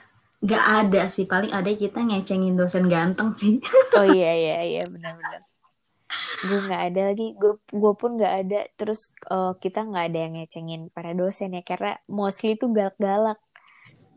nggak 0.41 0.65
ada 0.65 1.01
sih. 1.11 1.29
Paling 1.29 1.51
ada 1.53 1.69
kita 1.69 2.01
ngecengin 2.01 2.57
dosen 2.57 2.89
ganteng 2.89 3.35
sih. 3.37 3.61
Oh 3.97 4.07
iya 4.07 4.31
iya 4.33 4.57
iya 4.65 4.83
benar-benar. 4.87 5.43
Gue 6.41 6.59
nggak 6.65 6.83
ada 6.91 7.01
lagi. 7.13 7.27
Gue 7.37 7.53
gue 7.69 7.93
pun 7.93 8.17
nggak 8.17 8.35
ada. 8.47 8.59
Terus 8.73 9.13
uh, 9.29 9.53
kita 9.61 9.85
nggak 9.85 10.05
ada 10.11 10.17
yang 10.17 10.33
ngecengin 10.39 10.81
para 10.89 11.11
dosen 11.13 11.53
ya 11.53 11.61
karena 11.61 11.99
mostly 12.09 12.57
tuh 12.57 12.73
galak-galak 12.73 13.37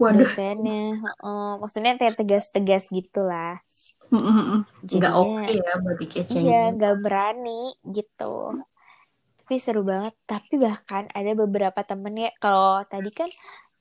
Waduh. 0.01 0.25
dosennya. 0.25 1.05
Uh, 1.21 1.61
maksudnya 1.61 2.01
kayak 2.01 2.17
tegas-tegas 2.17 2.89
gitulah. 2.89 3.61
Nggak 4.15 5.15
oke 5.15 5.43
okay 5.43 5.59
ya 5.59 5.73
buat 5.83 5.97
dikecengin. 6.01 6.45
iya 6.49 6.63
nggak 6.73 6.95
berani 7.05 7.77
gitu. 7.85 8.65
Tapi 9.45 9.55
seru 9.61 9.85
banget. 9.85 10.17
Tapi 10.25 10.57
bahkan 10.57 11.05
ada 11.13 11.33
beberapa 11.37 11.85
temen 11.85 12.17
ya 12.17 12.31
kalau 12.41 12.81
tadi 12.89 13.13
kan 13.13 13.29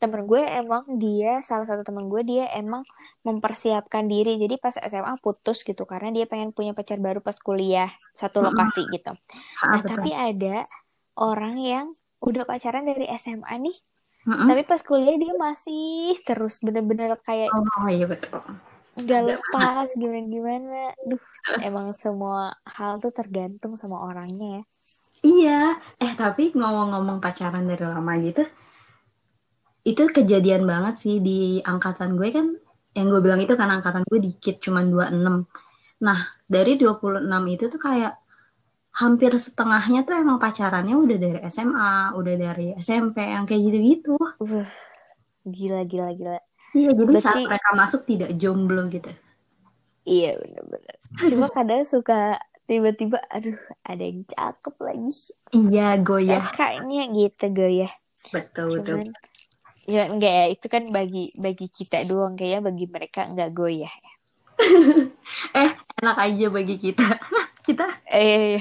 temen 0.03 0.27
gue 0.27 0.43
emang 0.43 0.83
dia 0.99 1.39
salah 1.39 1.63
satu 1.63 1.87
temen 1.87 2.11
gue 2.11 2.21
dia 2.27 2.51
emang 2.51 2.83
mempersiapkan 3.23 4.03
diri. 4.11 4.35
Jadi 4.35 4.59
pas 4.59 4.75
SMA 4.75 5.15
putus 5.23 5.63
gitu 5.63 5.87
karena 5.87 6.11
dia 6.11 6.27
pengen 6.27 6.51
punya 6.51 6.75
pacar 6.75 6.99
baru 6.99 7.23
pas 7.23 7.39
kuliah 7.39 7.87
satu 8.11 8.43
lokasi 8.43 8.83
gitu. 8.91 9.15
Nah 9.63 9.79
tapi 9.79 10.11
ada 10.11 10.67
orang 11.15 11.55
yang 11.63 11.87
udah 12.23 12.47
pacaran 12.47 12.87
dari 12.87 13.05
SMA 13.19 13.51
nih 13.59 13.77
mm-hmm. 14.25 14.47
tapi 14.47 14.61
pas 14.63 14.81
kuliah 14.81 15.15
dia 15.19 15.33
masih 15.35 16.15
terus 16.23 16.63
bener-bener 16.63 17.19
kayak 17.27 17.51
oh 17.51 17.87
iya 17.91 18.07
betul. 18.07 18.39
nggak 18.93 19.21
lepas 19.25 19.89
gimana 19.97 20.25
gimana 20.29 20.81
duh 21.03 21.23
emang 21.65 21.91
semua 21.97 22.53
hal 22.63 23.01
tuh 23.01 23.09
tergantung 23.09 23.73
sama 23.73 23.99
orangnya 24.05 24.61
ya. 24.61 24.63
Iya. 25.23 25.61
Eh 26.03 26.13
tapi 26.19 26.51
ngomong-ngomong 26.51 27.23
pacaran 27.23 27.63
dari 27.63 27.87
lama 27.87 28.13
gitu 28.19 28.43
itu 29.83 30.03
kejadian 30.07 30.63
banget 30.63 30.95
sih 30.99 31.19
di 31.19 31.59
angkatan 31.59 32.15
gue 32.15 32.29
kan 32.31 32.47
yang 32.95 33.11
gue 33.11 33.19
bilang 33.19 33.43
itu 33.43 33.53
kan 33.59 33.67
angkatan 33.67 34.07
gue 34.07 34.19
dikit 34.19 34.63
cuma 34.63 34.79
26 34.85 35.43
nah 36.03 36.19
dari 36.47 36.79
26 36.79 37.23
itu 37.51 37.65
tuh 37.67 37.81
kayak 37.81 38.13
hampir 38.93 39.33
setengahnya 39.33 40.05
tuh 40.05 40.13
emang 40.21 40.37
pacarannya 40.37 40.93
udah 40.93 41.17
dari 41.17 41.39
SMA 41.49 42.13
udah 42.13 42.35
dari 42.37 42.67
SMP 42.77 43.25
yang 43.25 43.49
kayak 43.49 43.61
gitu-gitu. 43.65 44.15
Uh, 44.37 44.69
gila 45.49 45.81
gila 45.89 46.13
gila. 46.13 46.37
Iya 46.77 46.93
jadi 46.93 47.09
Berarti... 47.09 47.25
saat 47.25 47.41
mereka 47.49 47.69
masuk 47.73 48.01
tidak 48.05 48.37
jomblo 48.37 48.85
gitu. 48.93 49.09
Iya 50.05 50.37
bener-bener. 50.37 50.95
Cuma 51.25 51.49
kadang 51.57 51.81
suka 51.89 52.37
tiba-tiba 52.69 53.17
aduh 53.33 53.57
ada 53.81 54.03
yang 54.05 54.21
cakep 54.29 54.75
lagi. 54.77 55.11
Iya 55.57 55.87
goyah. 55.97 56.53
Kayaknya 56.53 57.03
gitu 57.17 57.45
goyah. 57.49 57.93
Betul 58.29 58.77
Cuman, 58.77 59.09
betul 59.09 59.32
ya 59.87 60.07
enggak 60.07 60.33
ya. 60.33 60.45
Itu 60.51 60.65
kan 60.71 60.83
bagi 60.89 61.33
bagi 61.37 61.67
kita 61.67 62.07
doang. 62.07 62.39
Kayaknya 62.39 62.61
bagi 62.63 62.85
mereka 62.87 63.21
enggak 63.27 63.51
goyah 63.51 63.93
ya. 63.93 64.13
Eh 65.63 65.71
enak 65.99 66.17
aja 66.17 66.45
bagi 66.51 66.75
kita. 66.77 67.07
Kita? 67.65 67.87
Eh 68.11 68.59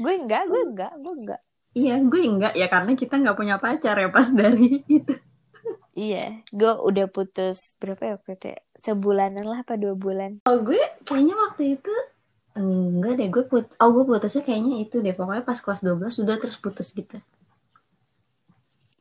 gue 0.00 0.14
enggak 0.16 0.48
gue 0.48 0.62
enggak 0.68 0.92
gue 1.00 1.14
enggak. 1.16 1.40
Iya 1.72 1.94
gue 2.04 2.22
enggak. 2.24 2.52
Ya 2.56 2.66
karena 2.68 2.92
kita 2.92 3.14
enggak 3.16 3.36
punya 3.40 3.56
pacar 3.56 3.96
ya 3.96 4.08
pas 4.12 4.28
dari 4.28 4.84
itu. 4.88 5.14
Iya 5.90 6.40
gue 6.54 6.72
udah 6.80 7.10
putus 7.12 7.76
berapa 7.76 8.00
ya 8.00 8.14
waktu 8.16 8.62
sebulanan 8.78 9.44
lah 9.44 9.66
apa 9.66 9.76
dua 9.76 9.92
bulan. 9.98 10.40
Oh 10.48 10.56
gue 10.60 10.80
kayaknya 11.04 11.34
waktu 11.36 11.76
itu 11.80 11.92
enggak 12.56 13.12
deh. 13.20 13.28
Gue 13.28 13.44
put 13.48 13.64
oh 13.76 13.88
gue 13.92 14.04
putusnya 14.04 14.44
kayaknya 14.44 14.84
itu 14.84 15.00
deh. 15.00 15.12
Pokoknya 15.12 15.44
pas 15.44 15.58
kelas 15.60 15.80
12 15.84 16.20
sudah 16.20 16.36
terus 16.40 16.56
putus 16.60 16.92
gitu. 16.92 17.16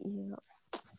Iya 0.03 0.39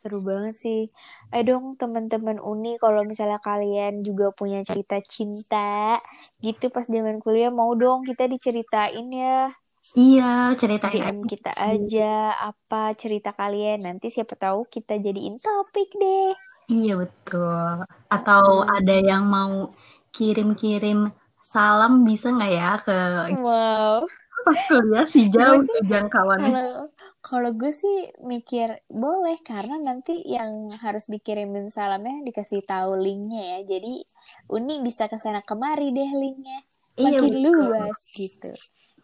Seru 0.01 0.25
banget 0.25 0.57
sih. 0.57 0.81
Eh 1.29 1.45
dong 1.45 1.77
teman-teman 1.77 2.41
Uni 2.41 2.81
kalau 2.81 3.05
misalnya 3.05 3.37
kalian 3.45 4.01
juga 4.01 4.33
punya 4.33 4.65
cerita 4.65 4.97
cinta 5.05 6.01
gitu 6.41 6.73
pas 6.73 6.89
zaman 6.89 7.21
kuliah 7.21 7.53
mau 7.53 7.77
dong 7.77 8.09
kita 8.09 8.25
diceritain 8.25 9.07
ya. 9.13 9.53
Iya, 9.93 10.55
ceritain 10.61 11.21
DM 11.21 11.29
kita 11.29 11.53
aja 11.53 12.37
apa 12.37 12.97
cerita 12.97 13.37
kalian. 13.37 13.85
Nanti 13.85 14.09
siapa 14.09 14.37
tahu 14.41 14.65
kita 14.73 14.97
jadiin 14.97 15.37
topik 15.37 15.93
deh. 16.01 16.33
Iya 16.71 16.93
betul. 16.97 17.85
Atau 18.09 18.65
hmm. 18.65 18.71
ada 18.81 18.97
yang 18.97 19.29
mau 19.29 19.77
kirim-kirim 20.17 21.13
salam 21.45 22.07
bisa 22.07 22.31
nggak 22.31 22.53
ya 22.57 22.73
ke 22.81 22.99
Wow. 23.43 24.07
Pas 24.47 24.61
kuliah 24.73 25.05
sih 25.05 25.29
jauh 25.29 25.61
jangkauan. 25.85 26.41
Kalau 26.41 26.89
kalau 27.21 27.53
gue 27.53 27.73
sih 27.73 28.09
mikir 28.25 28.81
boleh 28.89 29.37
karena 29.45 29.77
nanti 29.77 30.25
yang 30.25 30.73
harus 30.81 31.05
dikirimin 31.05 31.69
salamnya 31.69 32.25
dikasih 32.25 32.65
tahu 32.65 32.97
linknya 32.97 33.61
ya. 33.61 33.77
Jadi 33.77 34.05
Uni 34.49 34.81
bisa 34.81 35.05
ke 35.07 35.21
sana 35.21 35.45
kemari 35.45 35.93
deh 35.93 36.11
linknya. 36.17 36.65
Iya, 36.97 37.21
makin 37.21 37.35
iya, 37.37 37.51
luas 37.53 38.01
gitu. 38.17 38.51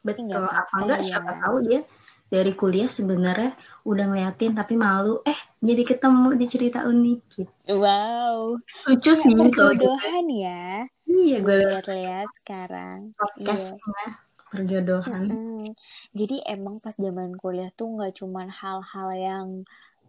Betul. 0.01 0.33
Apa, 0.33 0.65
apa 0.65 0.75
enggak 0.81 1.01
ya. 1.05 1.07
siapa 1.13 1.33
tahu 1.45 1.57
dia 1.69 1.81
dari 2.27 2.53
kuliah 2.59 2.91
sebenarnya 2.91 3.53
udah 3.85 4.05
ngeliatin 4.09 4.57
tapi 4.57 4.75
malu. 4.75 5.21
Eh 5.23 5.39
jadi 5.61 5.85
ketemu 5.85 6.29
di 6.41 6.47
cerita 6.49 6.89
unik 6.89 7.21
gitu. 7.37 7.53
Wow. 7.77 8.57
Lucu 8.89 9.13
sih 9.13 9.33
perjodohan 9.37 10.27
ya. 10.33 10.89
Iya 11.05 11.37
gue 11.45 11.57
lihat-lihat 11.69 12.29
sekarang. 12.43 13.13
Podcastnya. 13.15 13.77
iya. 13.77 14.26
Perjodohan 14.57 15.21
mm 15.21 15.29
-hmm. 15.29 15.65
jadi 16.17 16.37
emang 16.57 16.81
pas 16.81 16.97
zaman 16.97 17.37
kuliah 17.37 17.69
tuh 17.77 17.93
nggak 17.93 18.17
cuman 18.17 18.49
hal-hal 18.49 19.09
yang 19.13 19.49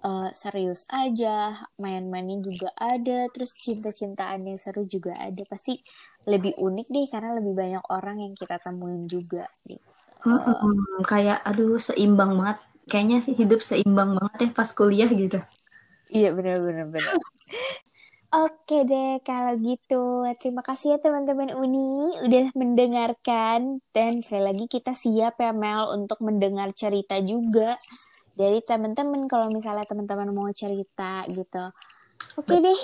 uh, 0.07 0.31
serius 0.31 0.87
aja 0.87 1.67
main-mainnya 1.75 2.39
juga 2.39 2.71
ada 2.79 3.27
terus 3.35 3.51
cinta-cintaan 3.59 4.47
yang 4.47 4.55
seru 4.55 4.87
juga 4.87 5.19
ada 5.19 5.43
pasti 5.45 5.83
lebih 6.23 6.55
unik 6.55 6.87
deh 6.87 7.05
karena 7.11 7.35
lebih 7.35 7.53
banyak 7.53 7.83
orang 7.91 8.23
yang 8.23 8.33
kita 8.33 8.55
temuin 8.63 9.05
juga 9.11 9.45
gitu 9.67 9.83
Hmm, 10.27 11.03
kayak 11.07 11.39
aduh 11.45 11.79
seimbang 11.79 12.35
banget. 12.35 12.57
Kayaknya 12.87 13.17
hidup 13.31 13.61
seimbang 13.63 14.15
banget 14.15 14.37
ya 14.43 14.49
pas 14.55 14.69
kuliah 14.71 15.09
gitu. 15.11 15.39
Iya 16.11 16.35
benar 16.35 16.63
benar 16.63 16.87
benar. 16.91 17.15
Oke 18.37 18.85
deh 18.85 19.17
kalau 19.25 19.57
gitu 19.57 20.29
terima 20.37 20.61
kasih 20.61 20.93
ya 20.93 20.97
teman-teman 21.01 21.57
Uni 21.57 22.21
udah 22.21 22.53
mendengarkan 22.53 23.81
dan 23.89 24.21
sekali 24.21 24.53
lagi 24.53 24.65
kita 24.69 24.93
siap 24.93 25.41
ya 25.41 25.49
Mel 25.57 25.89
untuk 25.89 26.21
mendengar 26.21 26.69
cerita 26.77 27.17
juga 27.17 27.81
dari 28.37 28.61
teman-teman 28.61 29.25
kalau 29.25 29.49
misalnya 29.49 29.81
teman-teman 29.89 30.29
mau 30.29 30.45
cerita 30.53 31.25
gitu. 31.33 31.73
Oke 32.37 32.61
deh. 32.61 32.79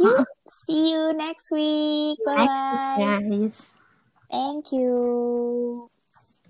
Yuk, 0.00 0.24
see 0.48 0.96
you 0.96 1.12
next 1.12 1.52
week. 1.52 2.16
Bye. 2.24 2.48
Next 2.48 2.64
week, 2.72 2.96
guys. 2.96 3.56
Thank 4.32 4.72
you. 4.72 5.92